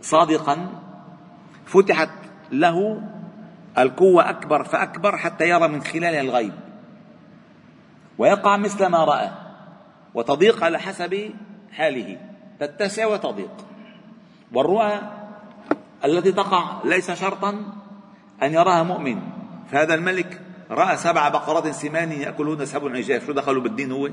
صادقا 0.00 0.68
فتحت 1.66 2.10
له 2.52 3.02
القوة 3.78 4.30
أكبر 4.30 4.64
فأكبر 4.64 5.16
حتى 5.16 5.48
يرى 5.48 5.68
من 5.68 5.82
خلالها 5.82 6.20
الغيب. 6.20 6.52
ويقع 8.18 8.56
مثل 8.56 8.86
ما 8.86 9.04
رأى 9.04 9.30
وتضيق 10.14 10.64
على 10.64 10.78
حسب 10.78 11.30
حاله. 11.72 12.18
تتسع 12.60 13.06
وتضيق. 13.06 13.50
والرؤى 14.52 15.19
التي 16.04 16.32
تقع 16.32 16.82
ليس 16.84 17.10
شرطا 17.10 17.50
أن 18.42 18.52
يراها 18.52 18.82
مؤمن. 18.82 19.22
فهذا 19.72 19.94
الملك 19.94 20.40
رأى 20.70 20.96
سبع 20.96 21.28
بقرات 21.28 21.68
سمان 21.68 22.12
يأكلون 22.12 22.66
سبع 22.66 22.96
عجاف. 22.96 23.26
شو 23.26 23.32
دخلوا 23.32 23.62
بالدين 23.62 23.92
هو؟ 23.92 24.10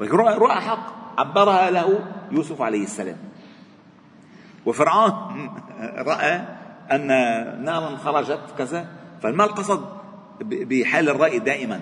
رؤى, 0.00 0.54
حق 0.54 0.86
عبرها 1.18 1.70
له 1.70 2.04
يوسف 2.30 2.62
عليه 2.62 2.82
السلام. 2.82 3.16
وفرعون 4.66 5.12
رأى 6.10 6.44
أن 6.92 7.06
نارا 7.64 7.96
خرجت 7.96 8.40
كذا. 8.58 8.86
فما 9.22 9.44
القصد 9.44 9.84
بحال 10.40 11.08
الرأي 11.08 11.38
دائما. 11.38 11.80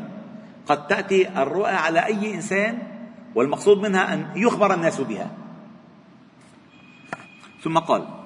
قد 0.67 0.87
تأتي 0.87 1.29
الرؤى 1.29 1.71
على 1.71 2.07
أي 2.07 2.35
إنسان 2.35 2.79
والمقصود 3.35 3.79
منها 3.79 4.15
أن 4.15 4.27
يخبر 4.37 4.75
الناس 4.75 5.01
بها. 5.01 5.31
ثم 7.63 7.79
قال 7.79 8.18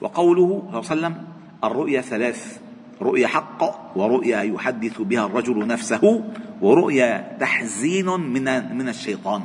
وقوله 0.00 0.48
صلى 0.48 0.68
الله 0.68 0.90
عليه 0.90 1.00
وسلم 1.00 1.24
الرؤيا 1.64 2.00
ثلاث 2.00 2.60
رؤيا 3.02 3.26
حق 3.26 3.96
ورؤيا 3.96 4.42
يحدث 4.42 5.00
بها 5.00 5.26
الرجل 5.26 5.66
نفسه 5.66 6.24
ورؤيا 6.60 7.36
تحزين 7.40 8.06
من 8.06 8.76
من 8.76 8.88
الشيطان. 8.88 9.42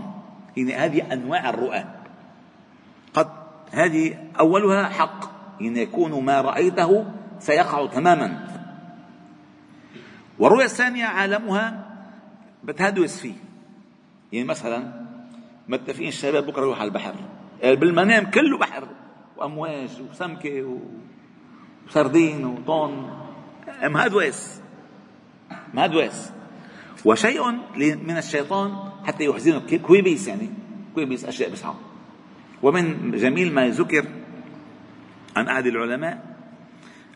يعني 0.57 0.73
هذه 0.75 1.13
أنواع 1.13 1.49
الرؤى. 1.49 1.83
قد 3.13 3.27
هذه 3.71 4.17
أولها 4.39 4.89
حق. 4.89 5.31
يعني 5.61 5.81
يكون 5.81 6.23
ما 6.23 6.41
رأيته 6.41 7.05
سيقع 7.39 7.85
تماما. 7.85 8.47
والرؤيا 10.39 10.65
الثانية 10.65 11.05
عالمها 11.05 11.85
بتهدوس 12.63 13.19
فيه. 13.19 13.33
يعني 14.31 14.47
مثلا 14.47 15.05
متفقين 15.67 16.07
الشباب 16.07 16.45
بكرة 16.45 16.61
يروح 16.61 16.79
على 16.79 16.87
البحر. 16.87 17.15
بالمنام 17.63 18.31
كله 18.31 18.57
بحر. 18.57 18.87
وأمواج 19.37 19.89
وسمكة 20.11 20.79
وسردين 21.87 22.45
وطون 22.45 23.19
مهدوس 23.83 24.59
مهدوس 25.73 26.29
وشيء 27.05 27.51
من 27.77 28.17
الشيطان 28.17 28.91
حتى 29.05 29.25
يحزنك. 29.25 29.81
كويبيس 29.81 30.27
يعني. 30.27 30.49
كويبيس 30.95 31.25
أشياء 31.25 31.51
بسعه 31.51 31.75
ومن 32.63 33.11
جميل 33.11 33.53
ما 33.53 33.69
ذكر 33.69 34.05
عن 35.35 35.47
أحد 35.47 35.65
العلماء 35.65 36.35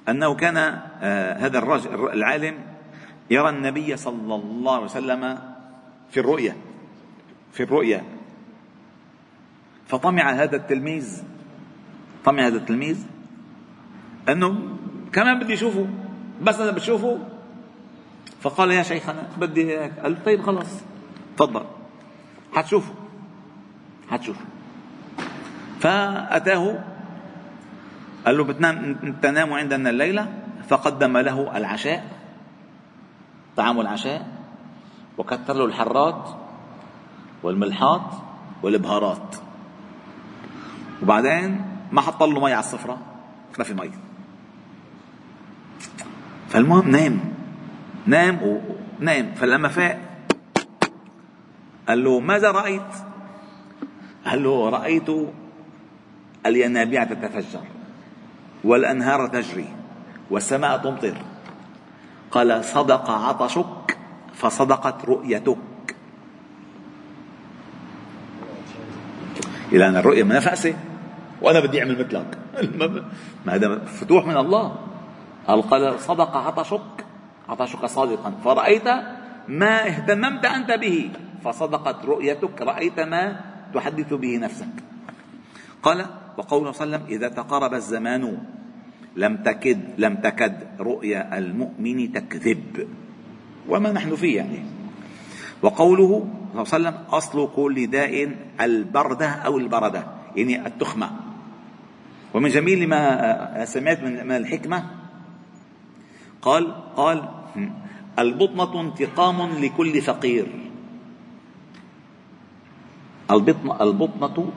أنه 0.10 0.36
كان 0.36 0.58
آه 0.58 1.34
هذا 1.34 1.58
الرجل 1.58 2.10
العالم 2.10 2.56
يرى 3.30 3.50
النبي 3.50 3.98
صلى 3.98 4.36
الله 4.36 4.76
عليه 4.76 4.86
وسلم 4.86 5.40
في 6.12 6.20
الرؤيا 6.20 6.56
في 7.54 7.64
الرؤيا 7.64 8.04
فطمع 9.88 10.32
هذا 10.32 10.56
التلميذ 10.56 11.24
طمع 12.26 12.48
هذا 12.48 12.58
التلميذ 12.58 13.06
أنه 14.30 14.78
كمان 15.14 15.40
بدي 15.40 15.54
اشوفه 15.54 15.88
بس 16.42 16.60
أنا 16.60 16.72
بشوفه 16.72 17.20
فقال 18.42 18.72
يا 18.72 18.84
شيخنا 18.84 19.24
بدي 19.38 19.78
هيك 19.80 20.00
قال 20.00 20.24
طيب 20.24 20.42
خلاص 20.42 20.82
تفضل. 21.38 21.64
حتشوفه. 22.56 22.94
حتشوفه. 24.10 24.46
فأتاه 25.80 26.84
قال 28.26 28.38
له 28.38 28.44
بتنام 28.44 28.96
تنام 29.22 29.54
عندنا 29.54 29.90
الليلة؟ 29.90 30.28
فقدم 30.70 31.18
له 31.18 31.58
العشاء 31.58 32.04
طعام 33.58 33.80
العشاء 33.80 34.28
وكثر 35.18 35.54
له 35.54 35.66
الحرات 35.66 36.30
والملحات 37.44 38.12
والبهارات 38.64 39.36
وبعدين 41.02 41.66
ما 41.92 42.02
حط 42.02 42.24
له 42.24 42.40
مي 42.40 42.54
على 42.54 42.60
السفرة 42.60 42.98
ما 43.58 43.64
في 43.64 43.74
مي. 43.74 43.92
فالمهم 46.50 46.90
نام. 46.90 47.20
نام 48.06 48.40
ونام 48.42 49.36
فلما 49.36 49.68
فاق 49.68 50.00
قال 51.88 52.04
له 52.04 52.20
ماذا 52.20 52.52
رأيت؟ 52.52 52.92
قال 54.26 54.44
له 54.44 54.70
رأيت 54.70 55.10
الينابيع 56.46 57.04
تتفجر 57.04 57.64
والأنهار 58.64 59.28
تجري 59.28 59.70
والسماء 60.30 60.78
تمطر. 60.78 61.18
قال 62.32 62.66
صدق 62.66 63.10
عطشك 63.10 63.98
فصدقت 64.34 65.06
رؤيتك. 65.06 65.58
إلى 69.72 69.88
أن 69.88 69.96
الرؤية 69.96 70.24
منفسة 70.24 70.76
وأنا 71.42 71.60
بدي 71.60 71.80
أعمل 71.80 72.00
مثلك. 72.00 72.38
ما 73.46 73.56
هذا 73.56 73.80
فتوح 73.86 74.26
من 74.26 74.38
الله. 74.38 74.76
قال 75.48 76.00
صدق 76.00 76.38
عطشك 76.38 77.06
عطشك 77.50 77.86
صادقا. 77.86 78.32
فرأيت 78.44 78.88
ما 79.48 79.88
اهتممت 79.88 80.46
أنت 80.46 80.72
به. 80.72 81.10
فصدقت 81.44 82.06
رؤيتك 82.06 82.62
رأيت 82.62 83.00
ما 83.00 83.40
تحدث 83.74 84.14
به 84.14 84.38
نفسك. 84.38 84.76
قال 85.84 86.06
وقوله 86.38 86.72
صلى 86.72 86.86
الله 86.86 86.98
عليه 86.98 87.06
وسلم 87.06 87.16
إذا 87.16 87.28
تقارب 87.28 87.74
الزمان 87.74 88.38
لم 89.16 89.34
تكد 89.38 89.80
لم 89.98 90.16
تكد 90.16 90.56
رؤيا 90.80 91.38
المؤمن 91.38 92.14
تكذب. 92.14 92.88
وما 93.70 93.92
نحن 93.92 94.16
فيه 94.16 94.38
يعني. 94.38 94.60
وقوله 95.62 96.28
صلى 96.54 96.62
الله 96.62 96.68
عليه 96.74 96.78
وسلم 96.78 96.96
أصل 97.10 97.50
كل 97.56 97.88
داء 97.88 98.36
البردة 98.62 99.30
أو 99.30 99.58
البردة. 99.58 100.04
يعني 100.36 100.68
التخمة. 100.68 101.29
ومن 102.34 102.50
جميل 102.50 102.90
ما 102.90 103.66
سمعت 103.66 104.00
من 104.04 104.32
الحكمة. 104.32 104.86
قال 106.42 106.74
قال 106.96 107.30
البطنة 108.20 108.82
انتقام 108.82 109.38
لكل 109.64 110.02
فقير. 110.02 110.48
البطنة 113.32 113.84
البطنة 113.84 114.52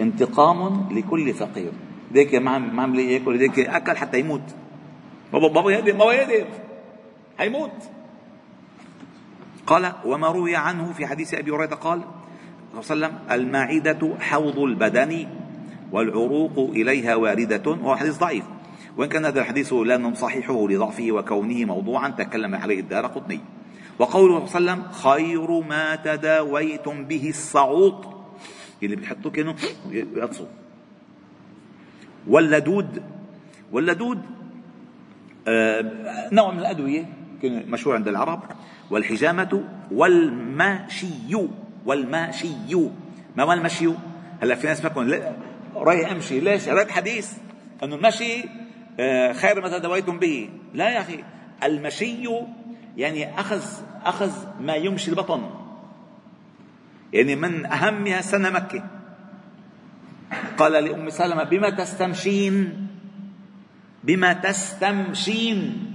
انتقام 0.00 0.88
لكل 0.92 1.34
فقير. 1.34 1.72
ديك 2.12 2.34
ما 2.34 2.58
ما 2.58 2.82
عم 2.82 2.94
ياكل؟ 2.94 3.38
ديك 3.38 3.58
اكل 3.58 3.96
حتى 3.96 4.20
يموت. 4.20 4.54
بابا 5.32 5.48
بابا 5.48 5.70
يهدم 5.70 5.98
بابا 5.98 6.12
يهدم 6.12 6.46
حيموت 7.38 7.70
قال 9.66 9.92
وما 10.04 10.28
روي 10.28 10.56
عنه 10.56 10.92
في 10.92 11.06
حديث 11.06 11.34
أبي 11.34 11.50
هريرة 11.50 11.74
قال 11.74 12.00
صلى 12.82 12.94
الله 12.94 13.06
عليه 13.06 13.16
وسلم 13.16 13.18
المعدة 13.30 14.18
حوض 14.20 14.58
البدن 14.58 15.28
والعروق 15.92 16.70
إليها 16.70 17.14
واردة 17.14 17.70
وهو 17.70 17.96
حديث 17.96 18.18
ضعيف. 18.18 18.44
وإن 18.96 19.08
كان 19.08 19.24
هذا 19.24 19.40
الحديث 19.40 19.72
لا 19.72 19.96
نصححه 19.96 20.68
لضعفه 20.68 21.12
وكونه 21.12 21.64
موضوعا 21.64 22.08
تكلم 22.08 22.54
عليه 22.54 22.80
الدار 22.80 23.06
قطني. 23.06 23.40
وقوله 23.98 24.46
صلى 24.46 24.58
الله 24.58 24.72
عليه 24.72 24.82
وسلم 24.82 24.92
خير 24.92 25.60
ما 25.60 25.96
تداويتم 25.96 27.04
به 27.04 27.28
الصعوط 27.28 28.06
اللي 28.82 28.96
بيحطوه 28.96 29.32
كانوا 29.32 29.54
يقصوا 29.90 30.46
واللدود 32.26 33.02
واللدود 33.72 34.22
آه 35.48 36.28
نوع 36.32 36.52
من 36.52 36.58
الأدوية 36.58 37.08
مشهور 37.44 37.96
عند 37.96 38.08
العرب. 38.08 38.42
والحجامة 38.90 39.64
والماشي 39.92 41.36
والماشي. 41.86 42.48
ما 43.36 43.42
هو 43.42 43.52
المشي 43.52 43.88
هلا 44.42 44.54
في 44.54 44.66
ناس 44.66 44.80
بيكون 44.80 45.10
رايح 45.74 46.10
امشي. 46.10 46.40
ليش؟ 46.40 46.68
قريت 46.68 46.90
حديث. 46.90 47.32
أنه 47.82 47.96
المشي 47.96 48.44
آه، 49.00 49.32
خير 49.32 49.60
ما 49.60 49.78
تداويتم 49.78 50.18
به. 50.18 50.50
لا 50.74 50.90
يا 50.90 51.00
أخي. 51.00 51.24
المشي 51.62 52.28
يعني 52.96 53.40
أخذ 53.40 53.62
أخذ 54.04 54.32
ما 54.60 54.74
يمشي 54.74 55.10
البطن. 55.10 55.50
يعني 57.12 57.36
من 57.36 57.66
أهمها 57.66 58.20
سنة 58.20 58.50
مكة. 58.50 58.84
قال 60.58 60.72
لأم 60.72 61.10
سلمة 61.10 61.44
بما 61.44 61.70
تستمشين 61.70 62.86
بما 64.04 64.32
تستمشين. 64.32 65.88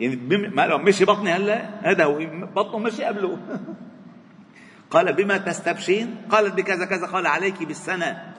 يعني 0.00 0.16
ما 0.48 0.66
لو 0.66 0.78
مشي 0.78 1.04
بطني 1.04 1.32
هلا 1.32 1.90
هذا 1.90 2.04
هو 2.04 2.18
بطنه 2.54 2.78
مشي 2.78 3.04
قبله. 3.04 3.38
قال 4.90 5.12
بما 5.12 5.36
تستبشين. 5.36 6.16
قالت 6.30 6.54
بكذا 6.54 6.84
كذا. 6.84 7.06
قال 7.06 7.26
عليك 7.26 7.62
بالسنة. 7.62 8.37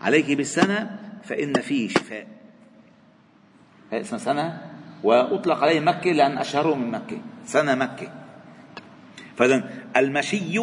عليك 0.00 0.32
بالسنة 0.32 0.98
فإن 1.24 1.52
فيه 1.52 1.88
شفاء. 1.88 2.26
هي 3.92 4.00
اسمها 4.00 4.18
سنة 4.18 4.70
وأطلق 5.02 5.62
عليه 5.62 5.80
مكة 5.80 6.12
لأن 6.12 6.38
أشهره 6.38 6.74
من 6.74 6.90
مكة. 6.90 7.18
سنة 7.46 7.74
مكة. 7.74 8.12
فإذا 9.36 9.70
المشي 9.96 10.58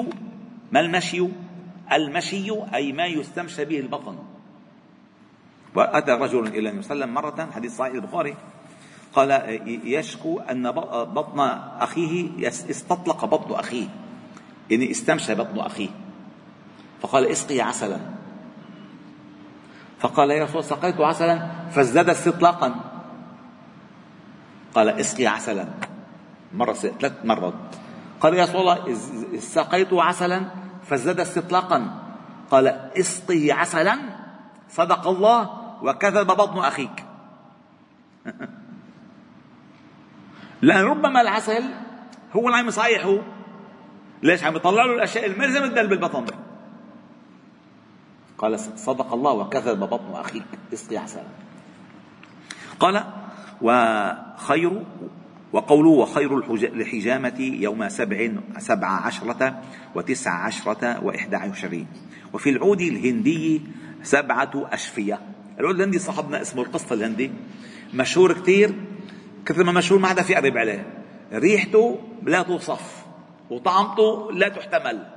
ما 0.72 0.80
المشي؟ 0.80 1.28
المشي 1.94 2.52
أي 2.74 2.92
ما 2.94 3.06
يستمشى 3.06 3.66
به 3.66 3.80
البطن. 3.80 4.18
وأتى 5.76 6.12
رجل 6.12 6.48
إلى 6.48 6.70
النبي 6.70 6.84
صلى 6.84 6.94
الله 6.94 7.06
عليه 7.06 7.06
وسلم 7.06 7.14
مرة 7.14 7.52
حديث 7.52 7.78
صحيح 7.78 7.94
البخاري 7.94 8.36
قال 9.14 9.60
يشكو 9.84 10.40
أن 10.40 10.72
بطن 10.72 11.40
أخيه 11.80 12.48
استطلق 12.48 13.26
بطن 13.26 13.54
أخيه. 13.54 13.88
يعني 14.70 14.92
استمشى 14.92 15.36
بطن 15.36 15.60
أخيه. 15.60 15.90
فقال 17.02 17.26
اسقي 17.26 17.62
عسلا. 17.62 18.17
فقال 20.00 20.32
يا 20.32 20.44
رسول 20.44 20.64
سقيت 20.64 21.00
عسلا؟ 21.02 21.48
فازداد 21.72 22.10
استطلاقا. 22.10 22.76
قال 24.76 24.90
اسقي 24.90 25.28
عسلا. 25.28 25.68
مرة 26.54 26.74
ثلاث 26.74 27.14
مرات. 27.24 27.54
قال 28.22 28.34
يا 28.34 28.44
رسول 28.44 28.62
الله 28.62 28.96
سقيت 29.40 29.94
عسلا؟ 29.94 30.46
فازداد 30.84 31.20
استطلاقا. 31.20 32.04
قال 32.52 32.68
اسقه 32.68 33.54
عسلا؟ 33.54 33.98
صدق 34.70 35.08
الله 35.08 35.50
وكذب 35.84 36.28
بطن 36.28 36.60
أخيك. 36.60 37.06
لأن 40.62 40.84
ربما 40.86 41.22
العسل 41.22 41.64
هو 42.36 42.48
اللي 42.48 42.58
عم 42.58 42.68
يصححه 42.68 43.18
ليش؟ 44.24 44.44
عم 44.44 44.56
يطلع 44.56 44.86
له 44.86 44.96
الأشياء 44.96 45.26
الملزمة 45.26 45.68
تدل 45.68 45.88
بالبطن 45.88 46.26
قال 48.38 48.60
صدق 48.60 49.14
الله 49.14 49.32
وكذب 49.34 49.80
بطن 49.80 50.12
أخيك. 50.14 50.44
اسقي 50.74 50.98
عسلا 50.98 51.24
قال 52.80 53.04
وخير 53.62 54.84
وقوله 55.54 55.90
وخير 55.90 56.38
الحجامة 56.54 57.40
يوم 57.40 57.90
سبع 57.90 58.32
سبع 58.58 58.88
عشرة 58.88 59.62
وتسع 59.96 60.32
عشرة 60.32 61.04
وإحدى 61.06 61.36
عشرين 61.36 61.88
وفي 62.34 62.50
العود 62.50 62.82
الهندي 62.82 63.62
سبعة 64.04 64.52
أشفية. 64.56 65.20
العود 65.60 65.76
الهندي 65.76 66.00
صاحبنا 66.00 66.42
اسمه 66.42 66.62
القسط 66.62 66.92
الهندي. 66.92 67.32
مشهور 67.94 68.34
كثير. 68.34 68.76
كثر 69.46 69.64
ما 69.64 69.72
مشهور 69.72 70.02
ما 70.02 70.08
حدا 70.08 70.22
في 70.22 70.36
قريب 70.36 70.58
عليه 70.58 70.86
ريحته 71.34 72.00
لا 72.24 72.42
توصف 72.42 73.06
وطعمته 73.50 74.32
لا 74.32 74.50
تحتمل 74.50 75.08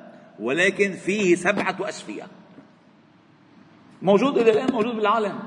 ولكن 0.40 0.92
فيه 0.92 1.34
سبعة 1.34 1.76
أشفية. 1.80 2.39
موجود 4.02 4.38
إلى 4.38 4.50
الآن 4.50 4.72
موجود 4.72 4.96
بالعالم 4.96 5.38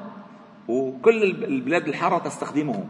وكل 0.68 1.24
البلاد 1.24 1.88
الحارة 1.88 2.18
تستخدمه. 2.18 2.86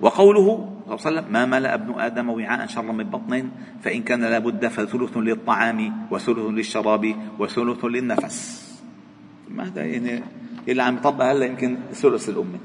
وقوله 0.00 0.46
صلى 0.86 0.94
الله 0.94 1.06
عليه 1.06 1.20
وسلم 1.20 1.32
ما 1.32 1.46
ملأ 1.46 1.74
ابن 1.74 2.00
آدم 2.00 2.28
وعاء 2.30 2.66
شرا 2.66 2.92
من 2.92 3.04
بطن 3.04 3.50
فإن 3.82 4.02
كان 4.02 4.20
لابد 4.24 4.66
فثلث 4.66 5.16
للطعام 5.16 6.06
وثلث 6.10 6.38
للشراب 6.38 7.16
وثلث 7.38 7.84
للنفس. 7.84 8.38
ما 9.50 9.66
هذا 9.66 9.84
يعني؟ 9.84 10.22
اللي 10.68 10.82
عم 10.82 10.96
يطبق 10.96 11.24
هلا 11.24 11.46
يمكن 11.46 11.78
ثلث 11.92 12.28
الأمة. 12.28 12.58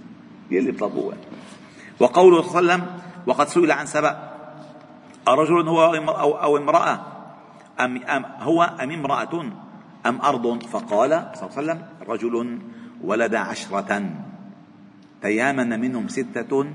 يلي 0.50 0.72
بطبقوها. 0.72 1.16
وقوله 2.00 2.42
صلى 2.42 2.60
الله 2.60 2.72
عليه 2.72 2.82
وسلم 2.82 3.00
وقد 3.26 3.48
سئل 3.48 3.72
عن 3.72 3.86
سبأ 3.86 4.28
أرجل 5.28 5.68
هو 5.68 5.94
أو, 6.42 6.56
امرأة؟ 6.56 7.00
أم, 7.80 7.96
أم 7.96 8.24
هو 8.40 8.62
أم 8.62 8.90
امرأة؟ 8.90 9.52
أم 10.08 10.20
أرض؟ 10.20 10.62
فقال 10.62 11.10
صلى 11.34 11.48
الله 11.48 11.52
عليه 11.56 11.62
وسلم 11.62 11.82
رجل 12.08 12.58
ولد 13.04 13.34
عشرة 13.34 14.10
تيامن 15.22 15.80
منهم 15.80 16.08
ستة 16.08 16.66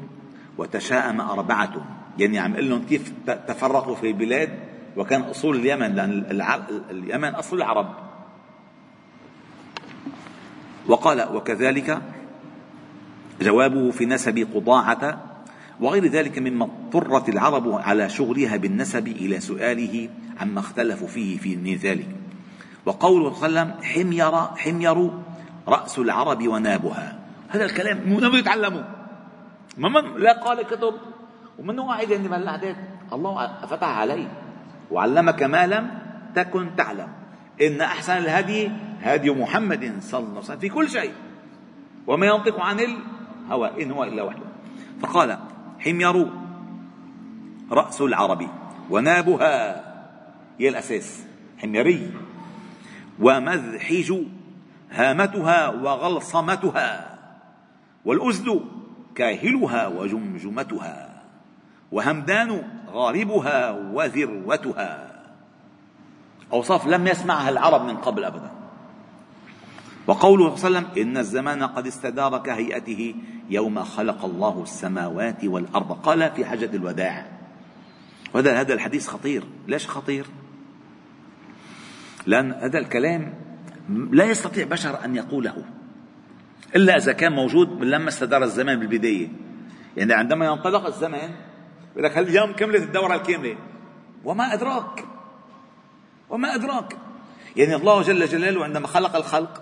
وتشاءم 0.57 1.21
أربعة. 1.21 1.73
يعني 2.19 2.39
عم 2.39 2.53
يقول 2.53 2.69
لهم 2.69 2.85
كيف 2.85 3.13
تفرقوا 3.47 3.95
في 3.95 4.07
البلاد؟ 4.07 4.49
وكان 4.97 5.21
أصول 5.21 5.55
اليمن 5.55 5.95
لأن 5.95 6.41
اليمن 6.89 7.35
أصل 7.35 7.57
العرب. 7.57 7.93
وقال 10.87 11.35
وكذلك 11.35 12.01
جوابه 13.41 13.91
في 13.91 14.05
نسب 14.05 14.47
قضاعة 14.53 15.23
وغير 15.79 16.05
ذلك 16.07 16.39
مما 16.39 16.65
اضطرت 16.65 17.29
العرب 17.29 17.71
على 17.71 18.09
شغلها 18.09 18.57
بالنسب 18.57 19.07
إلى 19.07 19.39
سؤاله 19.39 20.09
عما 20.39 20.59
اختلفوا 20.59 21.07
فيه 21.07 21.37
في 21.37 21.75
ذلك. 21.75 22.22
وقوله 22.85 23.33
صلى 23.33 23.47
الله 23.47 23.59
عليه 23.59 23.71
وسلم 23.71 23.83
حمير 23.83 24.35
حمير 24.57 25.11
رأس 25.67 25.99
العرب 25.99 26.47
ونابها. 26.47 27.19
هذا 27.49 27.65
الكلام 27.65 27.97
من 27.97 28.35
يتعلموا 28.35 28.83
ما 29.77 29.89
من 29.89 30.21
لا 30.21 30.33
قال 30.39 30.61
كتب. 30.61 30.93
ومنه 31.59 31.83
واحد 31.83 32.09
يعني 32.09 32.35
الأحداث 32.35 32.75
الله 33.13 33.65
فتح 33.65 33.87
عليه. 33.87 34.27
وعلمك 34.91 35.43
ما 35.43 35.67
لم 35.67 35.91
تكن 36.35 36.75
تعلم. 36.75 37.07
إن 37.61 37.81
أحسن 37.81 38.13
الهدي 38.13 38.71
هدي 39.01 39.31
محمد 39.31 39.93
صلى 39.99 40.19
الله 40.19 40.29
عليه 40.29 40.39
وسلم 40.39 40.59
في 40.59 40.69
كل 40.69 40.89
شيء. 40.89 41.13
وما 42.07 42.25
ينطق 42.25 42.59
عن 42.59 42.79
الهوى 42.79 43.83
إن 43.83 43.91
هو 43.91 44.03
إلا 44.03 44.23
وحده. 44.23 44.45
فقال 45.01 45.37
حمير 45.79 46.29
رأس 47.71 48.01
العرب 48.01 48.47
ونابها. 48.89 49.83
هي 50.59 50.69
الأساس 50.69 51.25
حميري. 51.57 52.11
ومذحج 53.19 54.13
هامتها 54.91 55.69
وغلصمتها 55.69 57.19
والأزد 58.05 58.61
كاهلها 59.15 59.87
وجمجمتها 59.87 61.23
وهمدان 61.91 62.63
غاربها 62.91 63.71
وذروتها. 63.71 65.21
أوصاف 66.53 66.87
لم 66.87 67.07
يسمعها 67.07 67.49
العرب 67.49 67.85
من 67.85 67.97
قبل 67.97 68.23
أبدا. 68.23 68.51
وقوله 70.07 70.55
صلى 70.55 70.67
الله 70.67 70.79
عليه 70.79 70.87
وسلم 70.87 71.07
إن 71.07 71.17
الزمان 71.17 71.63
قد 71.63 71.87
استدار 71.87 72.37
كهيئته 72.37 73.15
يوم 73.49 73.83
خلق 73.83 74.25
الله 74.25 74.63
السماوات 74.63 75.45
والأرض. 75.45 75.91
قال 75.91 76.31
في 76.31 76.45
حجة 76.45 76.75
الوداع. 76.75 77.25
وهذا 78.33 78.61
هذا 78.61 78.73
الحديث 78.73 79.07
خطير. 79.07 79.43
ليش 79.67 79.87
خطير؟ 79.87 80.25
لأن 82.27 82.51
هذا 82.51 82.79
الكلام 82.79 83.33
لا 84.11 84.25
يستطيع 84.25 84.65
بشر 84.65 85.05
أن 85.05 85.15
يقوله. 85.15 85.55
إلا 86.75 86.97
إذا 86.97 87.13
كان 87.13 87.31
موجود 87.31 87.69
من 87.69 87.89
لما 87.89 88.09
استدار 88.09 88.43
الزمان 88.43 88.79
بالبداية. 88.79 89.27
يعني 89.97 90.13
عندما 90.13 90.45
ينطلق 90.45 90.85
الزمان 90.85 91.31
يقول 91.91 92.03
لك 92.03 92.17
هاليوم 92.17 92.53
كملت 92.53 92.83
الدورة 92.83 93.15
الكاملة؟ 93.15 93.55
وما 94.25 94.53
أدراك. 94.53 95.05
وما 96.29 96.55
أدراك. 96.55 96.97
يعني 97.57 97.75
الله 97.75 98.01
جل 98.01 98.25
جلاله 98.25 98.63
عندما 98.63 98.87
خلق 98.87 99.15
الخلق 99.15 99.61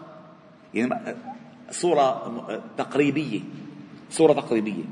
يعني 0.74 1.16
صورة 1.72 2.62
تقريبية 2.78 3.42
صورة 4.10 4.34
تقريبية. 4.34 4.84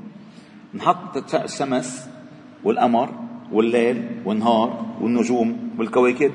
نحط 0.74 1.34
الشمس 1.34 2.08
والقمر 2.64 3.14
والليل 3.52 4.22
والنهار 4.24 4.96
والنجوم 5.00 5.74
والكواكب 5.78 6.32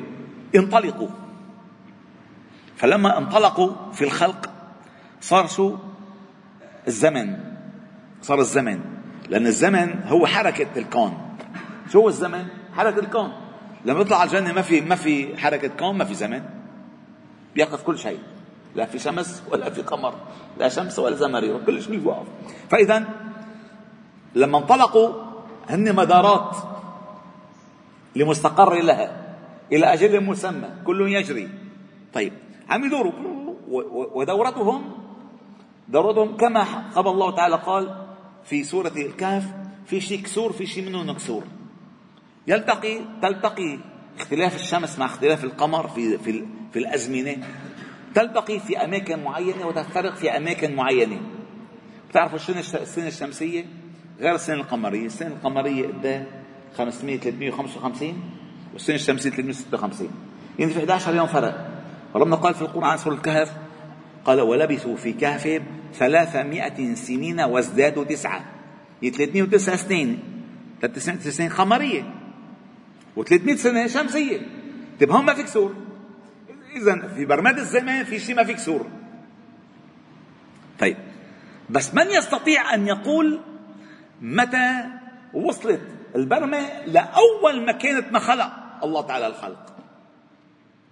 انطلقوا 0.56 1.08
فلما 2.78 3.18
انطلقوا 3.18 3.72
في 3.94 4.04
الخلق 4.04 4.50
صار 5.22 5.48
شو 5.48 5.76
الزمن 6.88 7.38
صار 8.22 8.40
الزمن 8.40 8.80
لأن 9.30 9.48
الزمن 9.48 10.04
هو 10.04 10.26
حركة 10.26 10.68
الكون. 10.78 11.38
شو 11.92 12.00
هو 12.00 12.08
الزمن؟ 12.08 12.46
حركة 12.76 13.00
الكون. 13.00 13.34
لما 13.86 14.02
يطلع 14.02 14.18
على 14.18 14.28
الجنة 14.28 14.54
ما 14.54 14.62
في 14.62 14.82
ما 14.82 14.96
في 14.96 15.38
حركة 15.38 15.68
كون 15.68 15.98
ما 15.98 16.06
في 16.06 16.14
زمن. 16.14 16.44
بيقف 17.56 17.84
كل 17.84 17.98
شيء. 18.00 18.20
لا 18.76 18.86
في 18.86 19.00
شمس 19.00 19.44
ولا 19.52 19.70
في 19.70 19.82
قمر 19.82 20.14
لا 20.60 20.70
شمس 20.70 21.00
ولا 21.00 21.16
زمرير 21.16 21.60
كل 21.66 21.82
شيء 21.82 22.00
بيوقف 22.00 22.28
فإذا 22.70 23.04
لما 24.36 24.58
انطلقوا 24.58 25.14
هن 25.70 25.96
مدارات 25.96 26.58
لمستقر 28.16 28.74
لها 28.74 29.36
إلى 29.72 29.94
أجل 29.94 30.24
مسمى 30.24 30.70
كل 30.86 31.12
يجري. 31.12 31.50
طيب 32.14 32.34
عم 32.70 32.86
يدوروا. 32.86 33.14
ودورتهم 34.16 34.92
دورتهم 35.88 36.38
كما 36.38 36.64
قال 36.96 37.08
الله 37.08 37.36
تعالى 37.36 37.56
قال 37.56 38.06
في 38.44 38.64
سورة 38.64 38.92
الكهف 38.98 39.44
في 39.86 40.02
شيء 40.02 40.22
كسور 40.22 40.54
في 40.54 40.66
شيء 40.66 40.86
منه 40.86 41.04
مكسور 41.04 41.44
يلتقي 42.48 43.00
تلتقي 43.22 43.80
اختلاف 44.20 44.56
الشمس 44.56 45.00
مع 45.00 45.06
اختلاف 45.06 45.44
القمر 45.44 45.88
في 45.88 46.18
في 46.18 46.46
في 46.74 46.80
الأزمنة. 46.80 47.38
تلتقي 48.16 48.60
في 48.60 48.78
أماكن 48.78 49.24
معينة 49.24 49.68
وتفترق 49.68 50.16
في 50.16 50.38
أماكن 50.38 50.76
معينة. 50.76 51.22
بتعرفوا 52.10 52.38
شنو 52.38 52.60
السنة 52.60 53.08
الشمسية؟ 53.08 53.66
غير 54.20 54.36
السنة 54.36 54.56
القمرية. 54.56 55.06
السنة 55.06 55.28
القمرية 55.28 55.88
قد 55.88 56.26
500 56.78 57.18
355 57.20 58.24
والسنة 58.74 58.96
الشمسية 58.96 59.30
356 59.30 60.10
يعني 60.60 60.74
في 60.74 60.80
11 60.80 61.16
يوم 61.16 61.28
فرق. 61.28 61.75
وربنا 62.16 62.36
قال 62.36 62.54
في 62.54 62.62
القرآن 62.62 62.98
سورة 62.98 63.14
الكهف 63.14 63.52
قال 64.26 64.42
ولبثوا 64.42 64.96
في 64.96 65.14
كهفهم 65.14 65.66
ثلاثمائة 65.94 66.96
سنين 66.96 67.42
وازدادوا 67.42 68.04
تسعة. 68.04 68.46
هي 69.02 69.10
309 69.10 69.76
سنين. 69.76 70.20
309 70.82 71.32
سنين 71.32 71.50
قمرية 71.50 72.14
و300 73.18 73.56
سنة 73.56 73.88
شمسية. 73.88 74.40
طيب 75.00 75.12
هون 75.12 75.26
ما 75.26 75.34
في 75.34 75.44
كسور. 75.44 75.76
إذا 76.76 77.08
في 77.16 77.26
برماد 77.26 77.58
الزمان 77.58 78.04
في 78.04 78.20
شيء 78.20 78.36
ما 78.36 78.44
في 78.44 78.54
كسور. 78.54 78.88
طيب 80.80 80.98
بس 81.70 81.94
من 81.94 82.08
يستطيع 82.08 82.74
أن 82.74 82.88
يقول 82.88 83.40
متى 84.22 84.84
وصلت 85.34 85.82
البرمة 86.16 86.84
لأول 86.86 87.66
ما 87.66 87.72
كانت 87.72 88.12
ما 88.12 88.20
خلق 88.20 88.52
الله 88.84 89.02
تعالى 89.02 89.28
الخلق؟ 89.28 89.76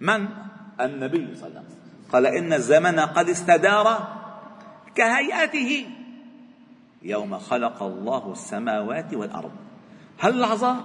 من؟ 0.00 0.28
النبي 0.80 1.34
صلى 1.34 1.48
الله 1.48 1.60
عليه 1.60 1.68
وسلم. 1.68 1.84
قال 2.12 2.26
إن 2.26 2.52
الزمن 2.52 3.00
قد 3.00 3.28
استدار 3.28 4.08
كهيئته 4.94 5.86
يوم 7.02 7.38
خلق 7.38 7.82
الله 7.82 8.32
السماوات 8.32 9.14
والأرض. 9.14 9.52
هل 10.18 10.40
لحظة؟ 10.40 10.76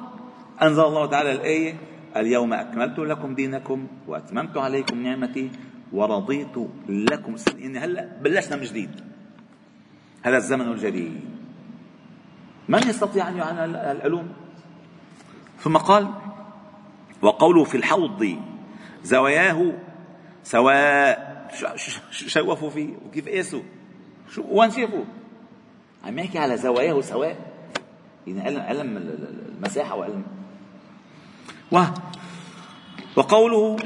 أنزل 0.62 0.84
الله 0.84 1.06
تعالى 1.06 1.32
الآية 1.32 1.73
اليوم 2.15 2.54
أكملت 2.54 2.99
لكم 2.99 3.36
دينكم 3.36 3.88
وأتممت 4.08 4.58
عليكم 4.58 5.04
نعمتي 5.04 5.52
ورضيت 5.93 6.56
لكم 6.89 7.36
يعني 7.58 7.80
هلا 7.80 8.10
بلشنا 8.21 8.56
من 8.56 8.63
جديد. 8.63 8.91
هذا 10.21 10.38
الزمن 10.38 10.67
الجديد. 10.71 11.21
من 12.69 12.80
يستطيع 12.80 13.30
أن 13.30 13.38
يعلم 13.38 13.75
العلوم؟ 13.75 14.28
ثم 15.60 15.78
قال 15.78 16.08
وقوله 17.21 17.63
في 17.63 17.78
الحوض 17.78 18.38
زواياه 19.03 19.73
سواء 20.43 21.29
شوفوا 22.12 22.69
فيه 22.69 22.93
وكيف 23.05 23.29
قاسوا 23.29 23.62
شو 24.31 24.43
وين 24.49 24.71
شافوا 24.71 25.03
عم 26.05 26.19
يحكي 26.19 26.39
على 26.39 26.57
زواياه 26.57 27.01
سواء 27.01 27.38
يعني 28.27 28.41
علم 28.41 28.62
علم 28.62 28.97
المساحة 29.57 29.95
وعلم. 29.95 30.23
و 31.71 31.83
وقوله 33.15 33.77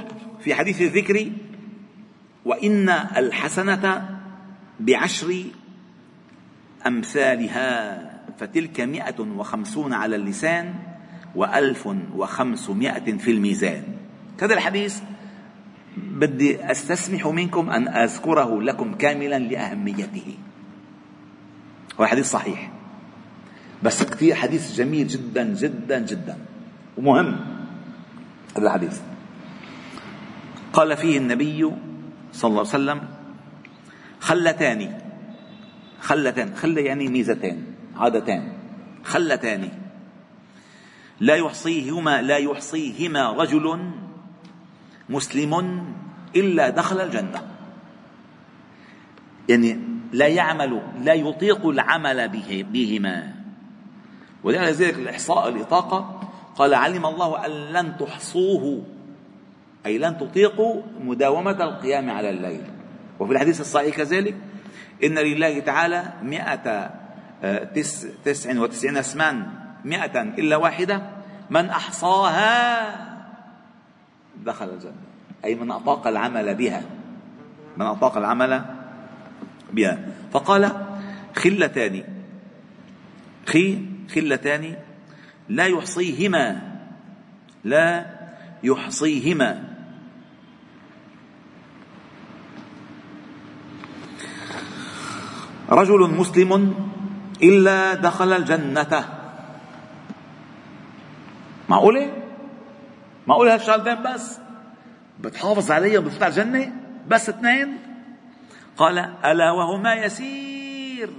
في 0.41 0.56
حديث 0.56 0.82
الذكر 0.82 1.32
وإن 2.45 2.89
الحسنة 2.89 4.10
بعشر 4.80 5.43
أمثالها 6.88 7.99
فتلك 8.39 8.82
مئة 8.82 9.21
وخمسون 9.21 9.93
على 9.93 10.15
اللسان 10.15 10.73
وألف 11.36 11.89
وخمسمائة 12.15 13.17
في 13.17 13.32
الميزان. 13.32 13.84
هذا 14.41 14.54
الحديث 14.54 15.02
بدي 15.98 16.72
أستسمح 16.72 17.28
منكم 17.28 17.69
أن 17.69 17.88
أذكره 17.88 18.62
لكم 18.62 18.93
كاملا 18.93 19.39
لأهميته. 19.39 20.38
هو 22.00 22.06
حديث 22.06 22.32
صحيح. 22.32 22.72
بس 23.84 24.04
كثير 24.04 24.36
حديث 24.36 24.76
جميل 24.76 25.08
جدا 25.08 25.43
جدا 25.43 26.00
جدا. 26.00 26.38
ومهم 26.98 27.39
هذا 28.58 28.65
الحديث. 28.65 29.00
قال 30.74 30.98
فيه 30.98 31.17
النبي 31.17 31.72
صلى 32.34 32.50
الله 32.50 32.60
عليه 32.60 32.69
وسلم 32.69 33.02
خلتان. 34.19 35.00
خلتان. 36.00 36.56
خلة 36.56 36.82
يعني 36.82 37.08
ميزتان 37.08 37.63
عادتان 37.98 38.54
خلتان. 39.04 39.69
لا 41.19 41.36
يحصيهما 41.36 42.22
لا 42.22 42.38
يحصيهما 42.38 43.32
رجل 43.32 43.93
مسلم 45.10 45.84
إلا 46.36 46.70
دخل 46.70 47.02
الجنة. 47.02 47.42
يعني 49.50 49.80
لا 50.12 50.28
يعمل 50.28 50.82
لا 51.02 51.13
يطيق 51.13 51.68
العمل 51.68 52.30
به 52.30 52.66
بهما. 52.72 53.34
ولذلك 54.44 54.94
الإحصاء 54.94 55.50
الإطاقة. 55.50 56.20
قال 56.56 56.74
علم 56.74 57.06
الله 57.06 57.46
أن 57.46 57.52
لن 57.52 57.98
تحصوه 57.98 58.84
أي 59.86 59.98
لن 59.98 60.18
تطيقوا 60.18 60.82
مداومة 61.00 61.63
القيام 61.63 62.10
على 62.10 62.30
الليل. 62.30 62.63
وفي 63.20 63.34
الحديث 63.34 63.62
الصحيح 63.62 63.96
كذلك 63.96 64.36
إن 65.04 65.20
لله 65.20 65.60
تعالى 65.60 66.13
مئة 66.22 66.92
آه، 67.44 67.63
تس 67.63 68.08
تسع 68.26 68.60
وتسعين 68.60 68.98
اسما 68.98 69.48
مئة 69.86 70.22
إلا 70.22 70.56
واحدة. 70.56 71.02
من 71.50 71.70
أحصاها 71.70 73.12
دخل 74.46 74.69
الجنة. 74.69 75.04
أي 75.46 75.56
من 75.56 75.72
أطاق 75.72 76.08
العمل 76.08 76.56
بها. 76.56 76.82
من 77.78 77.86
أطاق 77.86 78.17
العمل 78.17 78.65
بها. 79.74 80.00
فقال 80.32 80.72
خلتان. 81.36 82.04
خي 83.46 83.86
خلتان 84.15 84.76
لا 85.50 85.65
يحصيهما. 85.65 86.62
لا 87.63 88.06
يحصيهما. 88.63 89.63
رجل 95.69 96.00
مسلم 96.00 96.76
إلا 97.43 97.93
دخل 97.93 98.34
الجنة. 98.34 98.93
معقولة؟ 101.69 102.23
معقولة 103.28 103.54
هالشغلتين 103.54 104.04
بس 104.04 104.40
بتحافظ 105.20 105.72
عليهم 105.72 106.04
بتفوت 106.04 106.24
على 106.24 106.30
الجنة 106.30 106.74
بس 107.08 107.30
اثنين. 107.30 107.78
قال 108.78 108.98
ألا 109.26 109.52
وهما 109.52 109.94
يسير. 109.94 111.10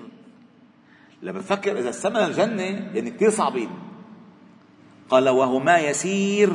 لما 1.22 1.38
بفكر 1.38 1.78
إذا 1.78 1.88
السمن 1.88 2.16
الجنة 2.16 2.62
يعني 2.62 3.10
كثير 3.10 3.30
صعبين. 3.30 3.70
قال 5.10 5.28
وهما 5.28 5.78
يسير. 5.78 6.52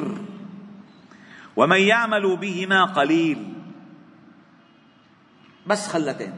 ومن 1.55 1.79
يعمل 1.79 2.37
بهما 2.37 2.85
قليل. 2.85 3.53
بس 5.67 5.87
خلتين. 5.87 6.33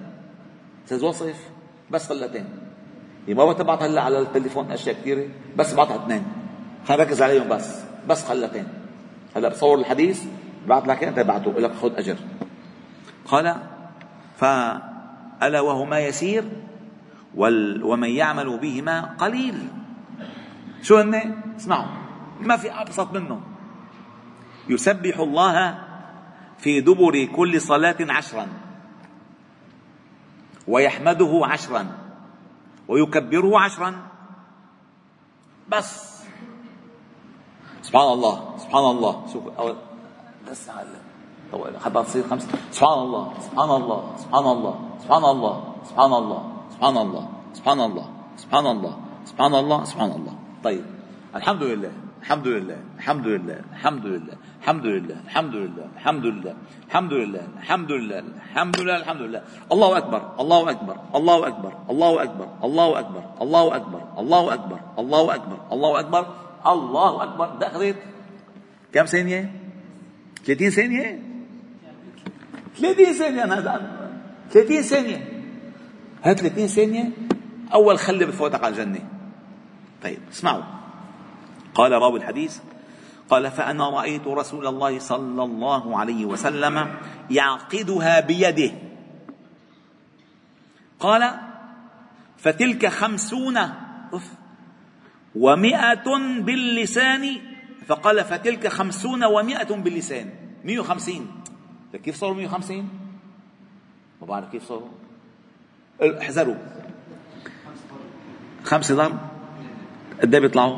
أستاذ 0.83 1.05
وصف 1.05 1.49
بس 1.91 2.09
خلتين. 2.09 2.45
يعني 3.27 3.33
ما 3.33 3.51
بتبعت 3.51 3.83
هلا 3.83 4.01
على 4.01 4.19
التليفون 4.19 4.71
أشياء 4.71 4.95
كثيره 4.95 5.29
بس 5.55 5.73
بعتها 5.73 5.95
اثنين. 5.95 6.23
خلينا 6.87 7.03
نركز 7.03 7.21
عليهم 7.21 7.49
بس 7.49 7.81
بس 8.07 8.25
خلتين. 8.25 8.67
هلا 9.35 9.49
بصور 9.49 9.79
الحديث 9.79 10.25
بعت 10.67 10.87
لك 10.87 11.03
انت 11.03 11.19
بعته 11.19 11.51
لك 11.51 11.73
خذ 11.73 11.95
أجر. 11.95 12.17
قال 13.25 13.55
فألا 14.37 15.61
وهما 15.61 15.99
يسير 15.99 16.43
ومن 17.35 18.09
يعمل 18.09 18.57
بهما 18.57 19.01
قليل. 19.01 19.67
شو 20.81 20.97
هن؟ 20.97 21.41
اسمعوا 21.57 21.85
ما 22.41 22.57
في 22.57 22.71
أبسط 22.71 23.13
منه. 23.13 23.41
يسبح 24.69 25.19
الله 25.19 25.79
في 26.57 26.81
دبر 26.81 27.25
كل 27.25 27.61
صلاة 27.61 27.97
عشرا 28.01 28.47
ويحمده 30.67 31.41
عشرا 31.43 31.87
ويكبره 32.87 33.59
عشرا. 33.59 33.95
بس. 35.69 36.20
سبحان 37.81 38.13
الله 38.13 38.35
سبحان 38.57 38.85
الله 38.91 39.13
شوف 39.33 39.43
أول 39.59 39.75
بس 40.51 40.69
حتى 41.83 42.03
تصير 42.03 42.23
خمسة 42.27 42.47
سبحان 42.71 42.99
الله 42.99 43.33
سبحان 43.39 43.69
الله 43.69 43.99
سبحان 44.17 44.45
الله 44.45 44.73
سبحان 45.03 45.23
الله 45.23 45.55
سبحان 45.89 46.13
الله 46.13 46.41
سبحان 46.73 46.97
الله 46.97 47.25
سبحان 47.55 47.79
الله 47.81 48.05
سبحان 48.37 48.65
الله 48.65 48.93
سبحان 49.25 49.53
الله 49.55 49.83
سبحان 49.83 50.11
الله 50.11 50.33
طيب 50.63 50.85
الحمد 51.35 51.63
لله 51.63 51.91
الحمد 52.21 52.47
لله 52.47 52.77
الحمد 52.97 53.25
لله 53.27 53.59
الحمد 53.73 54.05
لله 54.05 54.35
الحمد 54.61 54.85
لله 54.85 55.17
الحمد 55.25 55.55
لله 55.55 55.85
الحمد 55.97 56.25
لله 56.25 56.53
الحمد 56.87 57.13
لله 57.13 57.43
الحمد 57.57 57.91
لله 57.91 58.23
الحمد 58.51 58.75
لله 58.79 58.95
الحمد 58.97 59.21
لله 59.21 59.41
الله 59.71 59.97
اكبر 59.97 60.21
الله 60.39 60.69
اكبر 60.71 60.95
الله 61.15 61.47
اكبر 61.47 61.73
الله 61.89 62.17
اكبر 62.23 62.47
الله 62.63 62.99
اكبر 62.99 62.99
الله 62.99 62.99
اكبر 62.99 63.23
الله 63.41 63.65
اكبر 63.75 64.01
الله 64.17 64.53
اكبر 64.53 64.79
الله 64.99 65.35
اكبر 65.35 65.57
الله 65.71 65.99
اكبر 65.99 66.23
دخلت 67.59 67.97
كم 68.93 69.05
ثانية؟ 69.05 69.51
30 70.45 70.69
ثانية؟ 70.69 71.21
30 72.77 73.05
ثانية 73.13 73.43
أنا 73.43 73.81
30 74.51 74.81
ثانية. 74.81 75.43
هات 76.23 76.39
30 76.39 76.67
ثانية. 76.67 77.09
أول 77.73 77.99
خله 77.99 78.25
بفوتك 78.25 78.63
على 78.63 78.73
الجنة. 78.73 78.99
طيب 80.03 80.19
اسمعوا. 80.31 80.63
قال 81.75 81.91
راوي 81.91 82.19
الحديث 82.19 82.59
قال 83.29 83.51
فأنا 83.51 83.89
رأيت 83.89 84.27
رسول 84.27 84.67
الله 84.67 84.99
صلى 84.99 85.43
الله 85.43 85.99
عليه 85.99 86.25
وسلم 86.25 86.95
يعقدها 87.29 88.19
بيده. 88.19 88.71
قال 90.99 91.31
فتلك 92.37 92.87
خمسون. 92.87 93.59
ومائة 95.35 96.17
باللسان 96.39 97.37
فقال 97.87 98.23
فتلك 98.23 98.67
خمسون 98.67 99.23
ومائة 99.23 99.75
باللسان. 99.75 100.29
مئة 100.65 100.79
وخمسين. 100.79 101.27
كيف 102.03 102.15
صاروا 102.15 102.35
مئة 102.35 102.45
وخمسين؟ 102.45 102.89
ما 104.21 104.27
بعرف 104.27 104.51
كيف 104.51 104.67
صاروا؟ 104.67 104.87
احذروا. 106.21 106.55
خمسة 108.63 108.95
ضرب. 108.95 109.19
قد 110.21 110.33
إيه 110.33 110.41
بيطلعوا؟ 110.41 110.77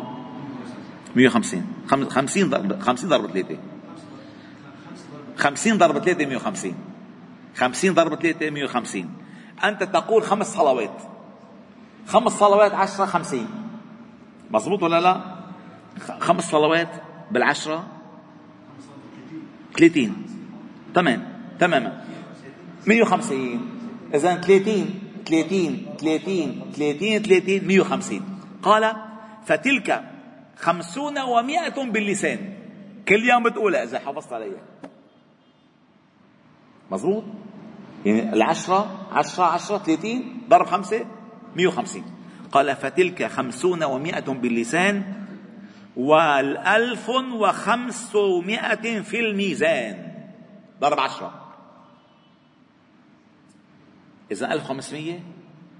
150 1.15 1.63
50 2.09 2.49
ضرب 2.49 2.79
50 2.79 3.09
ضرب 3.09 3.31
3 3.31 3.57
50 5.37 5.77
ضرب 5.77 5.99
3 5.99 6.25
150 6.25 6.75
50 7.55 7.93
ضرب 7.93 8.15
3 8.15 8.49
150 8.49 9.13
أنت 9.63 9.83
تقول 9.83 10.23
خمس 10.23 10.53
صلوات. 10.53 11.01
خمس 12.07 12.31
صلوات 12.31 12.73
10 12.73 13.05
50 13.05 13.62
مضبوط 14.53 14.83
ولا 14.83 15.01
لا؟ 15.01 15.21
خمس 16.19 16.43
صلوات 16.43 16.89
بالعشرة؟ 17.31 17.87
30 19.77 20.25
تمام 20.95 21.33
تماما 21.59 22.03
150 22.87 23.69
إذا 24.13 24.35
30 24.35 24.85
30 25.25 25.85
30 25.97 26.71
30 26.75 27.19
30 27.19 27.67
150 27.67 28.21
قال 28.63 28.95
فتلك 29.45 30.03
خمسون 30.57 31.19
ومائة 31.19 31.83
باللسان. 31.91 32.53
كل 33.07 33.29
يوم 33.29 33.43
بتقولها. 33.43 33.83
إذا 33.83 33.99
حافظت 33.99 34.33
عليها 34.33 34.61
مزبوط 36.91 37.23
يعني 38.05 38.33
العشرة 38.33 39.07
عشرة 39.11 39.43
عشرة 39.43 39.77
ثلاثين 39.77 40.41
ضرب 40.49 40.65
خمسة 40.65 41.05
مئة 41.55 41.67
وخمسين. 41.67 42.03
قال 42.53 42.75
فتلك 42.75 43.25
خمسون 43.31 43.83
ومائة 43.83 44.19
باللسان 44.19 45.13
والألف 45.97 47.09
وخمسمائة 47.09 49.01
في 49.01 49.19
الميزان. 49.19 50.13
ضرب 50.81 50.99
عشرة. 50.99 51.33
إذا 54.31 54.53
ألف 54.53 54.63
وخمسمية 54.63 55.19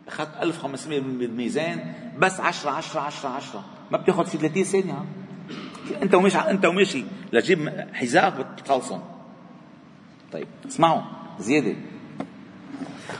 أخذت 0.08 0.30
ألف 0.42 0.60
وخمسمية 0.60 1.00
بالميزان 1.00 1.94
بس 2.18 2.40
عشرة 2.40 2.72
عشرة 2.72 3.00
عشرة 3.02 3.30
عشرة. 3.30 3.66
ما 3.92 3.98
بتاخذ 3.98 4.26
في 4.26 4.38
30 4.38 4.64
ثانية. 4.64 5.06
أنت 6.02 6.16
وماشي 6.16 6.38
أنت 6.38 6.66
وماشي 6.66 7.04
لتجيب 7.34 7.88
حذائك 7.94 8.34
بتخلصهم 8.34 9.02
طيب 10.32 10.48
اسمعوا 10.68 11.02
زيادة. 11.40 11.76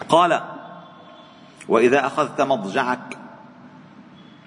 قال 0.10 0.42
وإذا 1.68 2.06
أخذت 2.06 2.42
مضجعك 2.42 3.23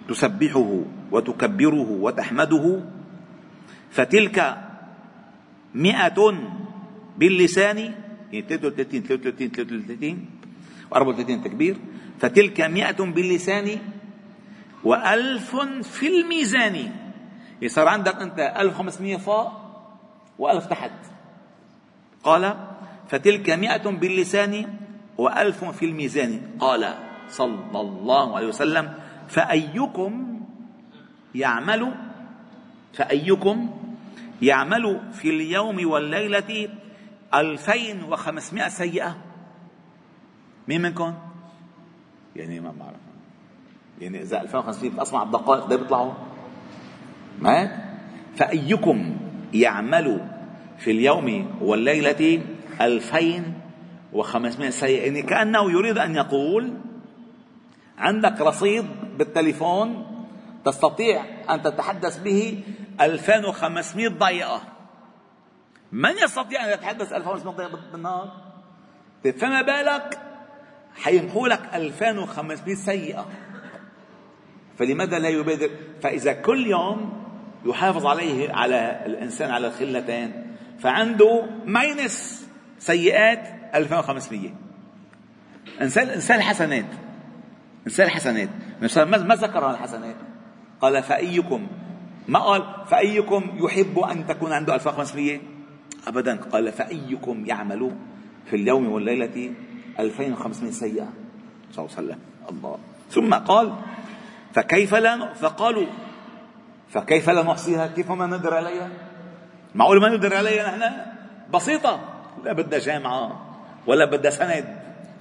تسبحه 0.09 0.71
وتكبره 1.12 1.90
وتحمده 1.90 2.83
فتلك 3.90 4.38
مئة 5.75 6.19
باللسان 7.19 7.79
يعني 8.33 8.47
33 8.49 9.03
33 9.03 9.51
33 9.51 10.25
و34 10.92 11.45
تكبير 11.45 11.77
فتلك 12.19 12.61
مئة 12.61 13.01
باللسان 13.05 13.79
وألف 14.85 15.57
في 15.83 16.07
الميزان. 16.07 16.92
يصير 17.62 17.88
عندك 17.88 18.16
أنت 18.23 18.38
1500 18.38 19.16
فوق 19.16 19.53
وألف 20.38 20.66
تحت. 20.66 20.92
قال 22.25 22.55
فتلك 23.09 23.51
مئة 23.51 23.90
باللسان 23.90 24.66
وألف 25.19 25.64
في 25.64 25.85
الميزان. 25.85 26.40
قال 26.61 26.95
صلى 27.29 27.81
الله 27.81 28.37
عليه 28.37 28.47
وسلم 28.47 28.95
فأيكم 29.28 30.40
يعمل 31.34 31.94
فأيكم 32.92 33.70
يعمل 34.42 35.00
في 35.12 35.30
اليوم 35.30 35.86
والليلة 35.90 36.68
ألفين 37.34 38.02
وخمسمائة 38.02 38.68
سيئة. 38.68 39.16
مين 40.68 40.82
منكم؟ 40.82 41.14
يعني 42.36 42.60
ما 42.60 42.72
بعرف. 42.80 42.96
يعني 44.00 44.22
إذا 44.22 44.40
2500 44.40 45.02
أسمع 45.02 45.22
الدقائق 45.22 45.66
ده 45.66 45.76
بيطلعوا. 45.76 46.12
ما 47.38 47.84
فأيكم 48.36 49.16
يعمل 49.54 50.28
في 50.78 50.90
اليوم 50.90 51.56
والليلة 51.60 52.42
ألفين 52.80 53.54
وخمسمائة 54.12 54.70
سيئة. 54.70 55.04
يعني 55.06 55.22
كأنه 55.22 55.70
يريد 55.70 55.98
أن 55.98 56.14
يقول 56.14 56.72
عندك 57.98 58.40
رصيد 58.40 58.84
بالتليفون 59.16 60.07
تستطيع 60.64 61.24
أن 61.50 61.62
تتحدث 61.62 62.18
به 62.18 62.62
2500 63.00 64.09
دقيقة 64.09 64.62
من 65.92 66.11
يستطيع 66.24 66.64
أن 66.64 66.70
يتحدث 66.70 67.12
2500 67.12 67.68
دقيقة 67.68 67.90
بالنهار؟ 67.92 68.33
فما 69.38 69.62
بالك؟ 69.62 70.18
حيمحوا 70.94 71.48
لك 71.48 71.61
2500 71.74 72.74
سيئة. 72.74 73.26
فلماذا 74.79 75.18
لا 75.18 75.29
يبادر؟ 75.29 75.70
فإذا 76.02 76.33
كل 76.33 76.66
يوم 76.66 77.22
يحافظ 77.64 78.07
عليه 78.07 78.52
على 78.52 79.02
الإنسان 79.07 79.50
على 79.50 79.66
الخلتين 79.66 80.57
فعنده 80.79 81.46
ماينس 81.64 82.46
سيئات 82.79 83.70
2500 83.74 84.50
إنسان 85.81 86.09
إنسان 86.09 86.42
حسنات. 86.42 86.87
إنسان 87.87 88.09
حسنات. 88.09 88.48
ما 88.80 89.34
ذكر 89.34 89.70
الحسنات 89.70 90.16
قال 90.80 91.02
فأيكم 91.02 91.66
ما 92.28 92.38
قال 92.38 92.62
فأيكم 92.86 93.42
يحب 93.54 93.98
أن 93.98 94.26
تكون 94.26 94.52
عنده 94.52 94.74
1500 94.74 95.40
أبدا. 96.06 96.36
قال 96.36 96.72
فأيكم 96.72 97.46
يعمل 97.46 97.96
في 98.46 98.56
اليوم 98.56 98.92
والليلة 98.92 99.52
2500 100.00 100.70
سيئة. 100.72 101.08
صلى 101.72 101.84
الله 101.84 101.96
عليه 101.96 102.06
وسلم. 102.06 102.18
الله. 102.50 102.78
ثم 103.10 103.34
قال 103.34 103.74
فكيف 104.52 104.94
لا 104.94 105.32
فقالوا 105.34 105.86
فكيف 106.88 107.30
لا 107.30 107.42
نحصيها؟ 107.42 107.86
كيف 107.86 108.10
ما 108.10 108.26
ندر 108.26 108.54
عليها؟ 108.54 108.88
معقول 109.74 110.00
ما 110.00 110.08
ندر 110.08 110.34
عليها 110.34 110.76
نحن؟ 110.76 110.92
بسيطة. 111.54 112.00
لا 112.44 112.52
بدها 112.52 112.78
جامعة 112.78 113.56
ولا 113.86 114.04
بدها 114.04 114.30
سند 114.30 114.78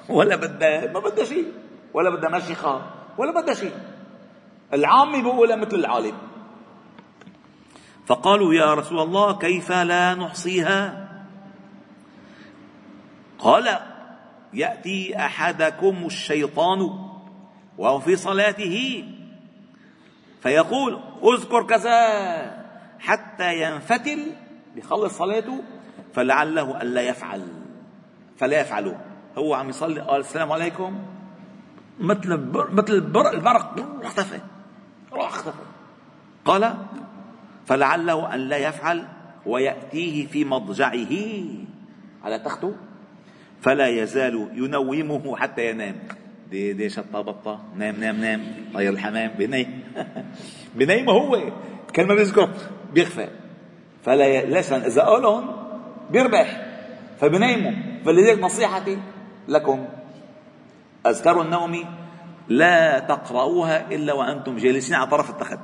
ولا 0.10 0.36
بدها 0.36 0.92
ما 0.92 1.00
بدها 1.00 1.26
شيء 1.26 1.46
ولا 1.94 2.10
بدها 2.10 2.30
مشيخة. 2.30 2.95
ولا 3.18 3.42
بدها 3.42 3.54
شيء 3.54 3.74
العامي 4.74 5.22
بيقولها 5.22 5.56
مثل 5.56 5.76
العالم. 5.76 6.18
فقالوا 8.06 8.54
يا 8.54 8.74
رسول 8.74 9.00
الله 9.00 9.38
كيف 9.38 9.72
لا 9.72 10.16
نحصيها؟ 10.16 11.08
قال 13.40 13.80
يأتي 14.54 15.18
أحدكم 15.18 16.06
الشيطان 16.06 16.80
وهو 17.78 18.00
في 18.00 18.16
صلاته. 18.16 19.06
فيقول 20.42 21.00
اذكر 21.24 21.64
كذا 21.64 21.98
حتى 23.00 23.62
ينفتل 23.62 24.32
بيخلص 24.76 25.18
صلاته 25.18 25.64
فلعله 26.14 26.82
الا 26.82 27.02
يفعل. 27.02 27.48
فلا 28.38 28.62
يفعله 28.62 29.00
هو 29.38 29.54
عم 29.54 29.70
يصلي 29.70 30.02
قال 30.02 30.20
السلام 30.20 30.52
عليكم. 30.52 31.15
مثل 32.00 32.40
مثل 32.72 32.94
البرق 32.94 33.86
اختفى. 34.04 34.40
راح 35.14 35.28
اختفى. 35.28 35.64
قال 36.46 36.74
فلعله 37.66 38.34
أن 38.34 38.40
لا 38.40 38.58
يفعل 38.58 39.08
ويأتيه 39.46 40.28
في 40.28 40.46
مضجعه. 40.46 41.16
على 42.24 42.40
تخته 42.40 42.76
فلا 43.62 43.88
يزال 43.88 44.50
ينومه 44.54 45.38
حتى 45.38 45.70
ينام. 45.70 45.96
دي 46.52 46.74
دي 46.74 46.90
شطة 46.90 47.22
بطة. 47.22 47.64
نام 47.76 47.96
نام 48.00 48.16
نام. 48.22 48.42
طير 48.74 48.94
الحمام. 48.94 49.32
بنيم. 49.38 49.84
بنيم 50.76 51.10
هو. 51.10 51.52
كل 51.96 52.06
ما 52.08 52.16
بيذكر. 52.16 52.50
بيخفى. 52.94 53.28
فلا 54.04 54.28
ي... 54.28 54.60
إذا 54.60 55.02
قالهم 55.02 55.56
بيربح. 56.12 56.66
فبنيموا 57.20 57.72
فلذلك 58.06 58.40
نصيحتي 58.40 58.98
لكم 59.48 59.86
أذكار 61.06 61.42
النوم 61.42 61.86
لا 62.48 63.00
تقرؤوها 63.00 63.92
إلا 63.92 64.14
وأنتم 64.14 64.58
جالسين 64.58 64.96
على 64.96 65.10
طرف 65.10 65.30
التخت. 65.30 65.60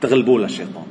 تغلبوا 0.00 0.38
للشيطان 0.38 0.86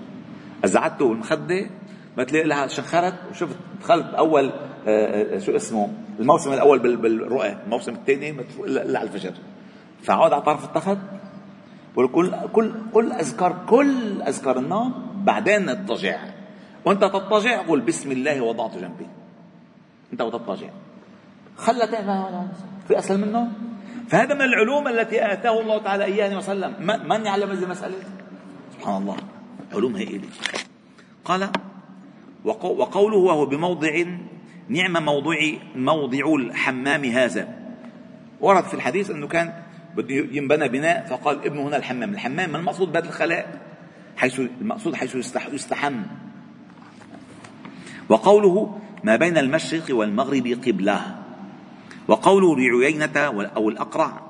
اذا 0.65 0.79
قعدتوا 0.79 1.13
المخدة 1.13 1.69
بتلاقي 2.17 2.47
لها 2.47 2.67
شخرت 2.67 3.15
وشفت 3.31 3.55
دخلت 3.81 4.13
أول 4.13 4.51
آه، 4.87 5.35
آه، 5.35 5.39
شو 5.39 5.55
اسمه 5.55 5.93
الموسم 6.19 6.53
الأول 6.53 6.79
بالرؤى 6.79 7.57
الموسم 7.65 7.93
الثاني 7.93 8.31
ما 8.31 8.43
الا 8.59 8.99
على 8.99 9.07
الفجر. 9.07 9.33
فاقعد 10.01 10.33
على 10.33 10.41
طرف 10.41 10.65
التخت. 10.65 10.97
وكل 11.95 12.35
كل 12.53 12.71
كل 12.93 13.11
أذكار 13.11 13.65
كل 13.69 14.21
أذكار 14.21 14.59
النوم 14.59 14.93
بعدين 15.15 15.65
نضطجع 15.65 16.19
وأنت 16.85 17.01
تضطجع 17.01 17.61
قول 17.61 17.81
بسم 17.81 18.11
الله 18.11 18.41
وضعت 18.41 18.77
جنبي. 18.77 19.07
أنت 20.13 20.21
وتضطجع. 20.21 20.69
خلى 21.57 21.87
في 22.87 22.99
أسهل 22.99 23.17
منه؟ 23.17 23.51
فهذا 24.07 24.33
من 24.33 24.41
العلوم 24.41 24.87
التي 24.87 25.33
آتاه 25.33 25.61
الله 25.61 25.83
تعالى 25.83 26.05
اياها 26.05 26.37
وسلم. 26.37 26.73
من 27.09 27.25
يعلم 27.25 27.49
هذه 27.49 27.63
المسألة؟ 27.63 27.95
سبحان 28.77 29.01
الله. 29.01 29.17
علوم 29.73 29.95
هائله 29.95 30.27
قال 31.25 31.49
وقوله 32.45 33.17
وهو 33.17 33.45
بموضع 33.45 34.03
نعم 34.69 35.05
موضع 35.05 35.37
موضع 35.75 36.35
الحمام 36.35 37.05
هذا. 37.05 37.47
ورد 38.41 38.63
في 38.63 38.73
الحديث 38.73 39.11
أنه 39.11 39.27
كان 39.27 39.53
بده 39.95 40.15
ينبنى 40.15 40.67
بناء 40.67 41.05
فقال 41.09 41.45
ابنه 41.45 41.67
هنا 41.67 41.77
الحمام. 41.77 42.13
الحمام 42.13 42.49
ما 42.49 42.57
المقصود 42.57 42.91
بهذا 42.91 43.05
الخلاء؟ 43.05 43.59
حيث 44.17 44.39
المقصود 44.39 44.95
حيث 44.95 45.15
يستحم. 45.53 45.95
وقوله 48.09 48.79
ما 49.03 49.15
بين 49.15 49.37
المشرق 49.37 49.95
والمغرب 49.95 50.47
قبلة. 50.67 51.24
وقوله 52.07 52.55
لعيينة 52.55 53.17
أو 53.55 53.69
الأقرع 53.69 54.21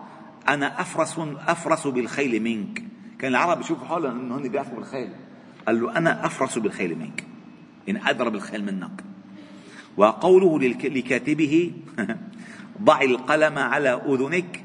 أنا 0.48 0.82
أفرس 0.82 1.20
أفرس 1.48 1.88
بالخيل 1.88 2.44
منك. 2.44 2.84
كان 3.20 3.32
العرب 3.32 3.62
يشوفوا 3.62 3.88
حالهم 3.88 4.20
إنه 4.20 4.38
هن 4.38 4.50
بيعرفوا 4.50 4.76
بالخيل. 4.76 5.10
قال 5.68 5.82
له 5.82 5.98
أنا 5.98 6.26
أفرس 6.26 6.58
بالخيل 6.58 7.00
منك. 7.00 7.24
إن 7.90 7.98
أدرى 7.98 8.30
بالخيل 8.30 8.66
منك. 8.66 9.04
وقوله 9.98 10.60
لكاتبه 10.84 11.72
ضع 12.84 13.02
القلم 13.02 13.58
على 13.58 13.90
أذنك 13.90 14.64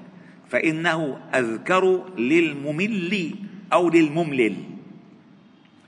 فإنه 0.49 1.21
أذكر 1.35 2.09
للممل 2.19 3.35
أو 3.73 3.89
للمملل. 3.89 4.57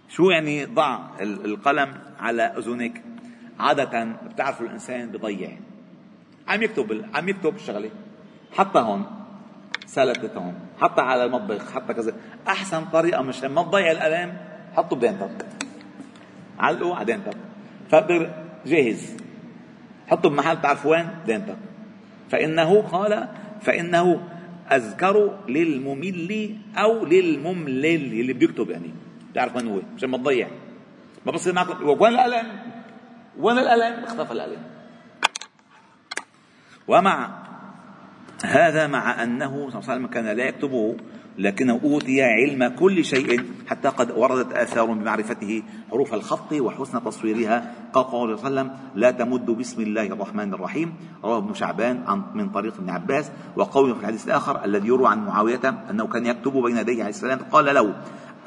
شو 0.08 0.30
يعني 0.30 0.64
ضع 0.64 0.98
القلم 1.20 1.94
على 2.20 2.42
أذنك؟ 2.42 3.02
عادة 3.58 4.04
بتعرفوا 4.04 4.66
الإنسان 4.66 5.08
بضيع. 5.08 5.58
عم 6.52 6.62
يكتب 6.62 7.04
عم 7.14 7.28
يكتب 7.28 7.58
شغلة. 7.58 7.90
حطها 8.52 8.82
هون 8.82 9.06
سلتت 9.86 10.36
هون 10.36 10.54
حطها 10.80 11.04
على 11.04 11.24
المطبخ 11.24 11.72
حطها 11.72 11.92
كذا. 11.92 12.14
أحسن 12.48 12.84
طريقة 12.84 13.22
مش 13.22 13.44
ما 13.44 13.62
تضيع 13.62 13.90
القلم 13.90 14.36
حطه 14.76 14.96
بدينتك 14.96 15.46
علقه 16.58 16.96
على 16.96 17.04
دينتك 17.04 17.36
فبر 17.90 18.30
جاهز. 18.66 19.16
حطه 20.06 20.28
بمحل 20.28 20.60
تعرف 20.60 20.86
وين؟ 20.86 21.08
دينتك 21.26 21.56
فإنه 22.30 22.82
قال 22.82 23.28
فإنه 23.60 24.28
أذكر 24.72 25.38
للممل 25.48 26.56
أو 26.76 27.04
للمملل 27.04 28.20
اللي 28.20 28.32
بيكتب 28.32 28.70
يعني. 28.70 28.90
تعرف 29.34 29.56
من 29.56 29.68
هو؟ 29.68 29.80
مشان 29.96 30.10
ما 30.10 30.18
تضيع. 30.18 30.48
ما 31.26 31.32
بصير 31.32 31.52
معك 31.52 31.80
وين 32.00 32.12
القلم 32.12 32.46
وين 33.38 33.58
القلم 33.58 34.04
اختفى 34.04 34.32
القلم 34.32 34.71
ومع 36.92 37.28
هذا 38.44 38.86
مع 38.86 39.22
أنه 39.22 39.48
صلى 39.48 39.80
الله 39.80 39.90
عليه 39.90 39.92
وسلم 39.92 40.06
كان 40.06 40.26
لا 40.36 40.44
يكتبه 40.44 40.96
لكنه 41.38 41.80
أوتي 41.84 42.22
علم 42.22 42.68
كل 42.68 43.04
شيء 43.04 43.44
حتى 43.66 43.88
قد 43.88 44.10
وردت 44.10 44.52
آثار 44.52 44.84
بمعرفته 44.84 45.62
حروف 45.90 46.14
الخط 46.14 46.52
وحسن 46.52 47.04
تصويرها. 47.04 47.74
قال 47.92 48.04
قول 48.04 48.38
صلى 48.38 48.48
الله 48.48 48.60
عليه 48.60 48.70
وسلم 48.70 48.78
لا 48.94 49.10
تمد 49.10 49.46
بسم 49.46 49.82
الله 49.82 50.06
الرحمن 50.06 50.54
الرحيم 50.54 50.94
رواه 51.24 51.38
ابن 51.38 51.54
شعبان 51.54 52.02
عن 52.06 52.22
من 52.34 52.48
طريق 52.48 52.74
ابن 52.78 52.90
عباس. 52.90 53.30
وقوله 53.56 53.94
في 53.94 54.00
الحديث 54.00 54.26
الآخر 54.26 54.64
الذي 54.64 54.88
يروى 54.88 55.08
عن 55.08 55.26
معاوية 55.26 55.84
أنه 55.90 56.06
كان 56.06 56.26
يكتب 56.26 56.52
بين 56.52 56.76
يديه 56.76 57.00
عليه 57.02 57.16
السلام 57.16 57.38
قال 57.38 57.74
له 57.74 57.94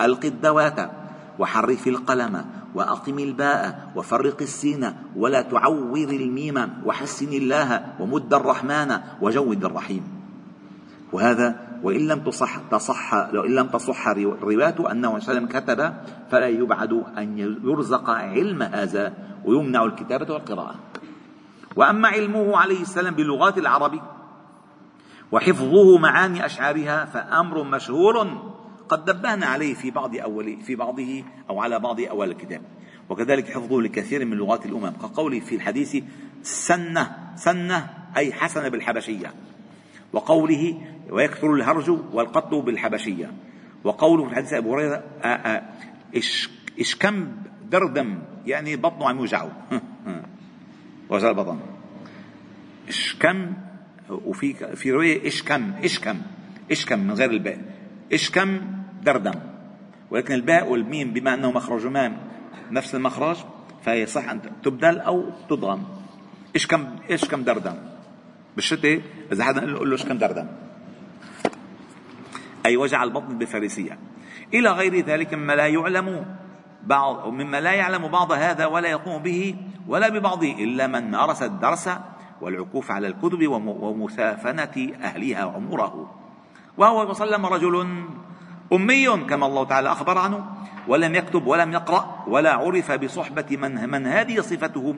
ألق 0.02 0.26
الدوات 0.26 1.05
وحرف 1.40 1.88
القلم 1.88 2.46
وأقم 2.76 3.20
الباء 3.20 3.92
وفرق 3.96 4.42
السين 4.42 4.94
ولا 5.16 5.42
تعور 5.42 6.10
الميم 6.10 6.58
وحسن 6.86 7.34
الله 7.34 7.86
ومد 8.00 8.34
الرحمن 8.34 8.90
وجود 9.22 9.66
الرحيم. 9.66 10.04
وهذا 11.14 11.80
وإن 11.84 12.08
لم 12.08 12.20
تصح 12.20 12.58
تصح 12.72 13.14
لو 13.32 13.44
إن 13.44 13.56
لم 13.56 13.68
تصح 13.68 14.08
روايته 14.08 14.92
أنه 14.92 15.10
صلى 15.10 15.18
الله 15.18 15.30
عليه 15.30 15.32
وسلم 15.32 15.48
كتب 15.48 15.94
فلا 16.32 16.48
يبعد 16.48 16.94
أن 17.18 17.38
يرزق 17.64 18.10
علم 18.10 18.62
هذا 18.64 19.14
ويمنع 19.46 19.84
الكتابة 19.84 20.34
والقراءة. 20.34 20.76
وأما 21.76 22.08
علمه 22.08 22.58
عليه 22.58 22.82
السلام 22.82 23.16
بلغات 23.16 23.58
العرب 23.58 24.00
وحفظه 25.32 25.98
معاني 25.98 26.46
أشعارها 26.46 27.06
فأمر 27.06 27.64
مشهور 27.64 28.16
قد 28.90 29.10
نبهنا 29.10 29.46
عليه 29.46 29.74
في 29.74 29.92
بعض 29.92 30.16
أول 30.16 30.58
في 30.62 30.76
بعضه 30.76 31.24
أو 31.50 31.60
على 31.60 31.80
بعض 31.80 32.02
أول 32.02 32.32
الكتاب. 32.32 32.62
وكذلك 33.10 33.52
حفظه 33.52 33.82
لكثير 33.82 34.26
من 34.26 34.38
لغات 34.38 34.66
الأمم. 34.66 34.90
كقوله 34.90 35.40
في 35.40 35.56
الحديث 35.56 36.04
سنة 36.44 37.34
سنة 37.36 37.90
أي 38.18 38.34
حسن 38.34 38.70
بالحبشية. 38.70 39.34
وقوله 40.14 40.82
ويكثر 41.10 41.54
الهرج 41.54 41.90
والقتل 42.14 42.62
بالحبشية. 42.62 43.32
وقوله 43.84 44.30
في 44.30 44.36
حديث 44.36 44.54
أبو 44.54 44.74
هريرة 44.74 45.04
إشكم 46.80 47.28
دردم 47.72 48.20
يعني 48.46 48.76
بطنه 48.76 49.10
عم 49.10 49.18
يوجعه 49.18 49.52
وجع 51.10 51.30
البطن. 51.30 51.60
إشكم 52.88 53.54
وفي 54.10 54.76
في 54.76 54.92
رواية 54.92 55.28
إشكم 55.28 55.72
إشكم 55.84 56.22
إشكم 56.72 57.00
من 57.00 57.12
غير 57.12 57.32
الباء. 57.32 57.75
إشكم 58.14 58.62
دردم. 59.04 59.34
ولكن 60.12 60.34
الباء 60.34 60.70
والميم 60.70 61.14
بما 61.14 61.34
أنه 61.34 61.52
مخرجهما 61.52 62.18
نفس 62.72 62.96
المخرج 62.96 63.38
فيصح 63.84 64.30
أن 64.30 64.42
تبدل 64.64 65.00
أو 65.00 65.30
تضغم. 65.50 65.84
إشكم 66.56 66.86
إشكم 67.12 67.44
دردم؟ 67.44 67.76
بالشتاء 68.56 69.02
إذا 69.32 69.44
حدا 69.44 69.62
قال 69.62 69.90
له 69.90 69.96
إشكم 69.96 70.18
دردم. 70.18 70.48
أي 72.66 72.78
وجع 72.78 73.04
البطن 73.04 73.38
بالفارسية 73.38 73.98
إلى 74.54 74.70
غير 74.70 75.06
ذلك 75.06 75.34
مما 75.34 75.56
لا 75.56 75.68
يعلم 75.68 76.26
بعض 76.84 77.28
مما 77.28 77.62
لا 77.62 77.72
يعلم 77.72 78.08
بعض 78.08 78.32
هذا 78.32 78.66
ولا 78.66 78.90
يقوم 78.90 79.24
به 79.24 79.56
ولا 79.88 80.10
ببعضه 80.10 80.52
إلا 80.52 80.88
من 80.88 81.12
مارس 81.12 81.44
الدرس 81.44 81.90
والعكوف 82.42 82.92
على 82.92 83.08
الكتب 83.08 83.48
ومسافنة 83.48 84.94
أهلها 85.02 85.44
عمره. 85.44 86.25
وهو 86.78 87.10
وسلم 87.10 87.46
رجل 87.46 87.88
أمي 88.74 89.08
كما 89.08 89.46
الله 89.46 89.64
تعالى 89.64 89.92
أخبر 89.92 90.18
عنه 90.18 90.46
ولم 90.88 91.16
يكتب 91.16 91.48
ولم 91.48 91.74
يقرأ 91.74 92.26
ولا 92.28 92.54
عرف 92.54 92.92
بصحبة 92.92 93.58
من, 93.58 93.90
من 93.90 94.08
هذه 94.08 94.42
صفته 94.42 94.96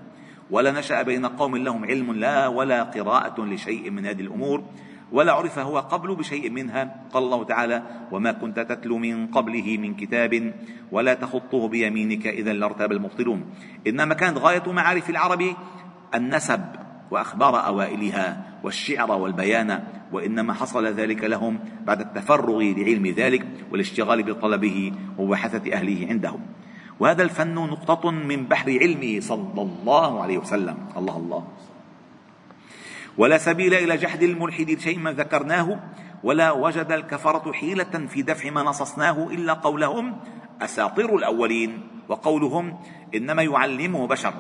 ولا 0.52 0.72
نشأ 0.72 1.02
بين 1.02 1.26
قوم 1.26 1.58
لهم 1.58 1.86
علم 1.86 2.14
لا 2.14 2.48
ولا 2.48 2.84
قراءة 2.84 3.42
لشيء 3.42 3.92
من 3.92 4.06
هذه 4.06 4.22
الأمور 4.22 4.64
ولا 5.12 5.34
عرف 5.34 5.60
هو 5.60 5.80
قبل 5.80 6.16
بشيء 6.16 6.50
منها 6.50 6.96
قال 7.14 7.24
الله 7.24 7.44
تعالى 7.44 7.84
وما 8.12 8.32
كنت 8.32 8.60
تتلو 8.60 8.98
من 8.98 9.28
قبله 9.28 9.78
من 9.78 9.96
كتاب 9.96 10.54
ولا 10.92 11.14
تخطه 11.14 11.68
بيمينك 11.68 12.28
إذا 12.28 12.54
لارتاب 12.54 12.92
المبطلون 12.92 13.46
إنما 13.88 14.14
كانت 14.14 14.38
غاية 14.38 14.72
معارف 14.72 15.10
العرب 15.10 15.44
النسب 16.16 16.62
وأخبار 17.12 17.68
أوائلها 17.68 18.44
والشعر 18.64 19.12
والبيان. 19.12 19.84
وإنما 20.12 20.54
حصل 20.54 20.86
ذلك 20.86 21.24
لهم 21.24 21.60
بعد 21.86 22.00
التفرغ 22.00 22.62
لعلم 22.62 23.08
ذلك 23.08 23.48
والاشتغال 23.72 24.24
بطلبه 24.24 24.92
وبحثة 25.18 25.74
أهله 25.74 26.08
عندهم. 26.10 26.40
وهذا 27.00 27.24
الفن 27.24 27.56
نقطة 27.56 28.12
من 28.12 28.46
بحر 28.46 28.72
علمه 28.72 29.20
صلى 29.20 29.62
الله 29.62 30.22
عليه 30.22 30.38
وسلم. 30.38 30.78
الله 30.98 31.18
الله. 31.18 31.48
ولا 33.18 33.38
سبيل 33.38 33.74
إلى 33.74 33.98
جحد 33.98 34.24
الملحد 34.24 34.78
شيء 34.80 35.00
ما 35.00 35.12
ذكرناه 35.12 35.80
ولا 36.24 36.52
وجد 36.52 36.92
الكفرة 36.92 37.52
حيلة 37.52 38.08
في 38.08 38.22
دفع 38.22 38.50
ما 38.50 38.64
نصصناه 38.64 39.28
إلا 39.32 39.54
قولهم 39.54 40.18
أساطير 40.62 41.16
الأولين 41.16 41.82
وقولهم 42.10 42.80
إنما 43.16 43.44
يعلمه 43.44 44.08
بشر. 44.08 44.34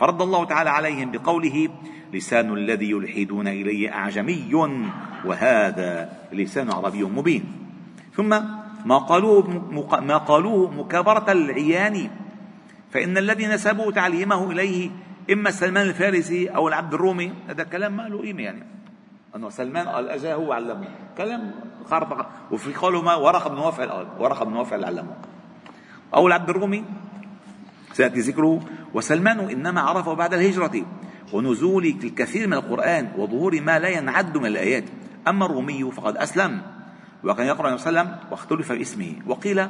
فرد 0.00 0.22
الله 0.22 0.44
تعالى 0.44 0.70
عليهم 0.70 1.10
بقوله 1.12 1.68
لسان 2.12 2.54
الذي 2.54 2.90
يلحدون 2.90 3.48
إليه 3.48 3.92
أعجمي 3.92 4.54
وهذا 5.24 6.12
لسان 6.32 6.72
عربي 6.72 7.02
مبين. 7.04 7.44
ثم 8.16 8.30
ما 8.84 8.98
قالوه 8.98 9.44
ما 10.00 10.16
قالوه 10.16 10.70
مكابرة 10.70 11.32
العيان 11.32 12.10
فإن 12.90 13.18
الذي 13.18 13.46
نسبوا 13.46 13.92
تعليمه 13.92 14.50
إليه 14.50 14.90
إما 15.32 15.50
سلمان 15.50 15.88
الفارسي 15.88 16.48
أو 16.48 16.68
العبد 16.68 16.94
الرومي. 16.94 17.32
هذا 17.48 17.62
كلام 17.62 17.96
ما 17.96 18.02
له 18.02 18.20
قيمة 18.20 18.42
يعني. 18.42 18.66
أنه 19.36 19.50
سلمان 19.50 19.88
قال 19.88 20.08
أجا 20.08 20.34
هو 20.34 20.52
علمه. 20.52 20.88
كلام 21.16 21.54
خارق 21.90 22.30
وفي 22.50 22.74
قوله 22.74 23.02
ما 23.02 23.14
ورق 23.14 23.48
بن 23.48 23.58
وفع 23.58 23.84
قال 23.84 24.06
ورق 24.18 24.42
بن 24.44 24.56
وفع 24.56 24.86
علمه. 24.86 25.16
أو 26.14 26.26
العبد 26.26 26.50
الرومي 26.50 26.84
سيأتي 27.92 28.20
ذكره 28.20 28.60
وسلمان 28.94 29.40
إنما 29.40 29.80
عرفه 29.80 30.14
بعد 30.14 30.34
الهجرة 30.34 30.86
ونزول 31.32 31.86
الكثير 31.86 32.46
من 32.46 32.54
القرآن 32.54 33.08
وظهور 33.16 33.60
ما 33.60 33.78
لا 33.78 33.88
ينعد 33.88 34.38
من 34.38 34.46
الآيات. 34.46 34.84
أما 35.28 35.46
الرومي 35.46 35.92
فقد 35.92 36.16
أسلم. 36.16 36.62
وكان 37.24 37.46
يقرأ 37.46 37.68
النبي 37.68 37.82
صلى 37.82 37.90
الله 37.90 38.00
عليه 38.00 38.10
وسلم 38.10 38.30
واختلف 38.30 38.72
باسمه 38.72 39.12
وقيل 39.26 39.66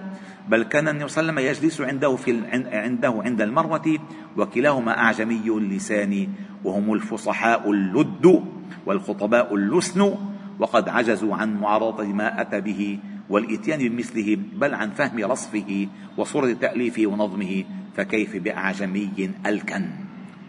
بل 0.49 0.63
كان 0.63 0.89
النبي 0.89 1.09
صلى 1.09 1.21
الله 1.21 1.33
عليه 1.33 1.51
وسلم 1.51 1.65
يجلس 1.65 1.81
عنده 1.81 2.17
في 2.17 2.43
عنده 2.73 3.23
عند 3.25 3.41
المروة 3.41 3.99
وكلاهما 4.37 4.99
أعجمي 4.99 5.47
اللسان 5.47 6.29
وهم 6.65 6.93
الفصحاء 6.93 7.71
اللد 7.71 8.45
والخطباء 8.87 9.55
اللسن 9.55 10.15
وقد 10.59 10.89
عجزوا 10.89 11.35
عن 11.37 11.61
معارضة 11.61 12.05
ما 12.05 12.41
أتى 12.41 12.61
به 12.61 12.99
والإتيان 13.31 13.89
بمثله 13.89 14.37
بل 14.57 14.75
عن 14.75 14.91
فهم 14.91 15.25
رصفه 15.25 15.89
وصورة 16.17 16.53
تأليفه 16.53 17.07
ونظمه 17.07 17.65
فكيف 18.01 18.37
بأعجمي 18.37 19.31
ألكن؟ 19.47 19.91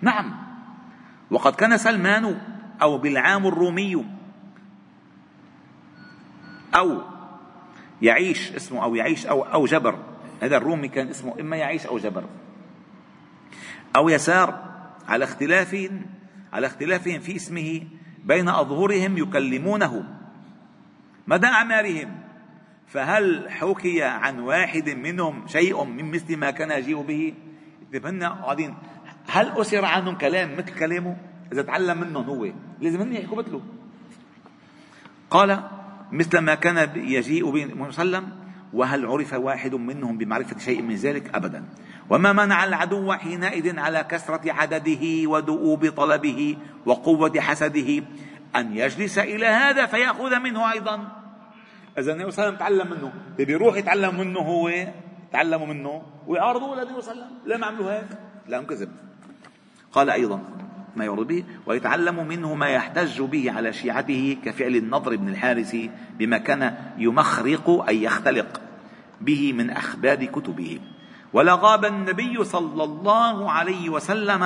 نعم. 0.02 0.36
وقد 1.32 1.56
كان 1.56 1.78
سلمان 1.78 2.42
أو 2.82 2.98
بالعام 2.98 3.48
الرومي 3.48 4.06
أو 6.76 7.02
يعيش 8.02 8.52
اسمه 8.52 8.84
أو 8.84 8.96
يعيش 8.96 9.26
أو 9.26 9.42
أو 9.44 9.66
جبر. 9.66 10.00
هذا 10.42 10.58
الرومي 10.58 10.88
كان 10.88 11.08
اسمه 11.08 11.40
إما 11.40 11.58
يعيش 11.58 11.86
أو 11.86 11.98
جبر. 11.98 12.24
أو 13.96 14.10
يسار 14.10 14.72
على 15.08 15.24
اختلاف 15.24 15.92
على 16.54 16.68
اختلافهم 16.68 17.20
في 17.20 17.36
اسمه 17.36 17.82
بين 18.26 18.50
أظهرهم 18.50 19.18
يكلمونه. 19.18 20.04
مدى 21.28 21.48
أعمارهم؟ 21.48 22.21
فهل 22.92 23.50
حكي 23.50 24.04
عن 24.04 24.40
واحد 24.40 24.90
منهم 24.90 25.48
شيء 25.48 25.84
من 25.84 26.12
مثل 26.12 26.38
ما 26.38 26.52
كان 26.52 26.72
يجيء 26.72 27.02
به؟ 27.02 27.34
هن 28.06 28.24
قاعدين. 28.24 28.76
هل 29.28 29.52
أسر 29.62 29.86
عنهم 29.86 30.16
كلام 30.16 30.58
مثل 30.58 30.80
كلامه؟ 30.80 31.18
إذا 31.52 31.62
تعلم 31.62 31.98
منهم 31.98 32.26
هو. 32.26 32.48
لازم 32.82 33.02
هن 33.02 33.14
يحكوا 33.14 33.38
مثله. 33.38 33.62
قال 35.30 35.64
مثل 36.12 36.38
ما 36.38 36.56
كان 36.56 36.90
يجيء 36.96 37.52
به 37.52 37.82
وسلم 37.82 38.30
وهل 38.74 39.06
عرف 39.06 39.34
واحد 39.34 39.76
منهم 39.76 40.18
بمعرفة 40.18 40.60
شيء 40.60 40.82
من 40.82 40.96
ذلك؟ 40.96 41.36
أبدا. 41.36 41.66
وما 42.10 42.34
منع 42.34 42.64
العدو 42.64 43.14
حينئذ 43.14 43.80
على 43.80 44.04
كثرة 44.10 44.52
عدده 44.52 45.30
ودؤوب 45.30 45.90
طلبه 45.90 46.58
وقوة 46.86 47.40
حسده 47.40 48.04
أن 48.56 48.78
يجلس 48.78 49.18
إلى 49.18 49.46
هذا 49.46 49.86
فيأخذ 49.86 50.40
منه 50.40 50.72
أيضا. 50.72 51.21
إذا 51.98 52.14
النبي 52.14 52.32
صلى 52.32 52.48
الله 52.48 52.64
عليه 52.64 52.76
وسلم 52.76 52.88
تعلم 52.88 52.90
منه. 52.90 53.14
بيروح 53.38 53.78
يتعلم 53.78 54.20
منه 54.20 54.40
هو. 54.40 54.72
تعلموا 55.32 55.68
منه. 55.68 56.02
ويعارضوه 56.28 56.76
للنبي 56.76 57.02
صلى 57.02 57.12
الله 57.14 57.24
عليه 57.24 57.36
وسلم. 57.36 57.38
لا 57.46 57.58
ما 57.58 57.66
عملوا 57.66 57.92
هيك. 57.92 58.08
لا 58.48 58.64
كذب 58.64 58.90
قال 59.92 60.10
أيضا 60.10 60.40
ما 60.96 61.06
يعرض 61.06 61.28
به 61.28 61.44
ويتعلم 61.66 62.28
منه 62.28 62.54
ما 62.56 62.68
يحتج 62.68 63.22
به 63.22 63.52
على 63.52 63.74
شيعته 63.74 64.38
كفعل 64.46 64.76
النضر 64.76 65.16
بن 65.16 65.30
الحارث 65.30 65.76
بما 66.20 66.38
كان 66.38 66.76
يمخرق 66.98 67.86
أي 67.88 68.04
يختلق 68.04 68.62
به 69.22 69.54
من 69.54 69.70
أخبار 69.70 70.26
كتبه. 70.26 70.80
ولا 71.34 71.54
غاب 71.56 71.86
النبي 71.86 72.44
صلى 72.44 72.84
الله 72.84 73.52
عليه 73.52 73.90
وسلم 73.90 74.44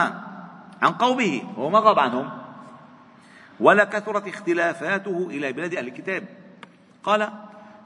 عن 0.82 0.92
قومه 1.00 1.42
هو 1.58 1.70
ما 1.70 1.80
غاب 1.80 2.00
عنهم. 2.00 2.30
ولا 3.60 3.84
كثرت 3.84 4.28
اختلافاته 4.28 5.28
إلى 5.30 5.54
بلاد 5.54 5.76
أهل 5.76 5.88
الكتاب. 5.88 6.24
قال 7.06 7.30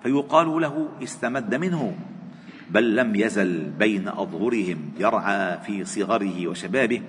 فيقال 0.04 0.62
له 0.62 0.90
استمد 1.04 1.56
منه 1.56 1.96
بل 2.70 2.96
لم 2.96 3.16
يزل 3.16 3.72
بين 3.80 4.08
أظهرهم 4.08 4.92
يرعى 5.00 5.58
في 5.58 5.86
صغره 5.86 6.48
وشبابه 6.48 7.02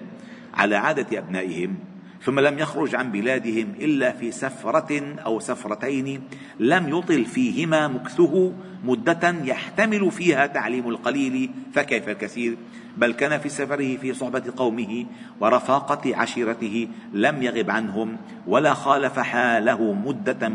على 0.55 0.77
عادة 0.77 1.19
أبنائهم 1.19 1.77
ثم 2.23 2.41
لم 2.41 2.59
يخرج 2.59 2.95
عن 2.95 3.13
بلادهم 3.13 3.75
إلا 3.81 4.13
في 4.13 4.31
سفرة 4.31 5.21
أو 5.27 5.41
سفرتين 5.41 6.23
لم 6.61 6.89
يطل 6.89 7.25
فيهما 7.25 7.89
مكثه 7.89 8.53
مدة 8.85 9.35
يحتمل 9.45 10.11
فيها 10.11 10.47
تعليم 10.47 10.89
القليل 10.89 11.51
فكيف 11.75 12.09
الكثير؟ 12.09 12.57
بل 13.01 13.13
كان 13.13 13.39
في 13.39 13.49
سفره 13.49 13.97
في 13.97 14.15
صحبة 14.15 14.43
قومه 14.57 15.07
ورفاقة 15.41 16.17
عشيرته 16.17 16.89
لم 17.13 17.43
يغب 17.43 17.71
عنهم 17.71 18.17
ولا 18.47 18.75
خالف 18.75 19.19
حاله 19.19 19.93
مدة 19.93 20.49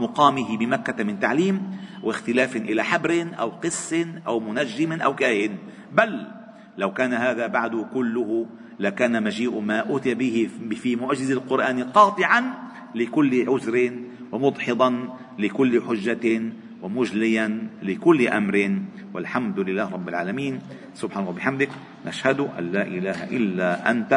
مقامه 0.00 0.56
بمكة 0.56 1.04
من 1.04 1.20
تعليم 1.20 1.76
واختلاف 2.02 2.56
إلى 2.56 2.84
حبر 2.84 3.26
أو 3.38 3.48
قس 3.48 3.94
أو 4.26 4.40
منجم 4.40 4.92
أو 4.92 5.14
كاهن 5.14 5.56
بل 5.92 6.26
لو 6.78 6.92
كان 6.92 7.12
هذا 7.12 7.46
بعد 7.46 7.86
كله 7.94 8.46
لكان 8.78 9.22
مجيء 9.22 9.60
ما 9.60 9.96
أتي 9.96 10.14
به 10.14 10.48
في 10.82 10.96
معجز 10.96 11.30
القرآن 11.30 11.82
قاطعا 11.82 12.42
لكل 12.94 13.48
عذر 13.48 13.92
ومدحضا 14.32 15.08
لكل 15.38 15.82
حجة 15.82 16.42
ومجليا 16.84 17.80
لكل 17.82 18.28
أمر 18.28 18.56
والحمد 19.14 19.58
لله 19.60 19.88
رب 19.88 20.08
العالمين. 20.08 20.60
سبحانه 20.94 21.28
وبحمدك 21.32 21.72
نشهد 22.06 22.40
أن 22.40 22.64
لا 22.72 22.84
إله 22.84 23.24
إلا 23.32 23.90
أنت 23.90 24.12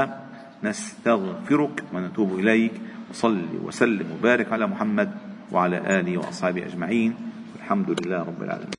نستغفرك 0.63 1.83
ونتوب 1.93 2.39
إليك 2.39 2.71
وصل 3.09 3.63
وسلم 3.63 4.19
وبارك 4.19 4.51
على 4.51 4.67
محمد 4.67 5.09
وعلى 5.51 5.77
آله 5.99 6.17
وأصحابه 6.17 6.65
أجمعين. 6.67 7.15
والحمد 7.55 7.89
لله 8.03 8.19
رب 8.19 8.41
العالمين. 8.43 8.75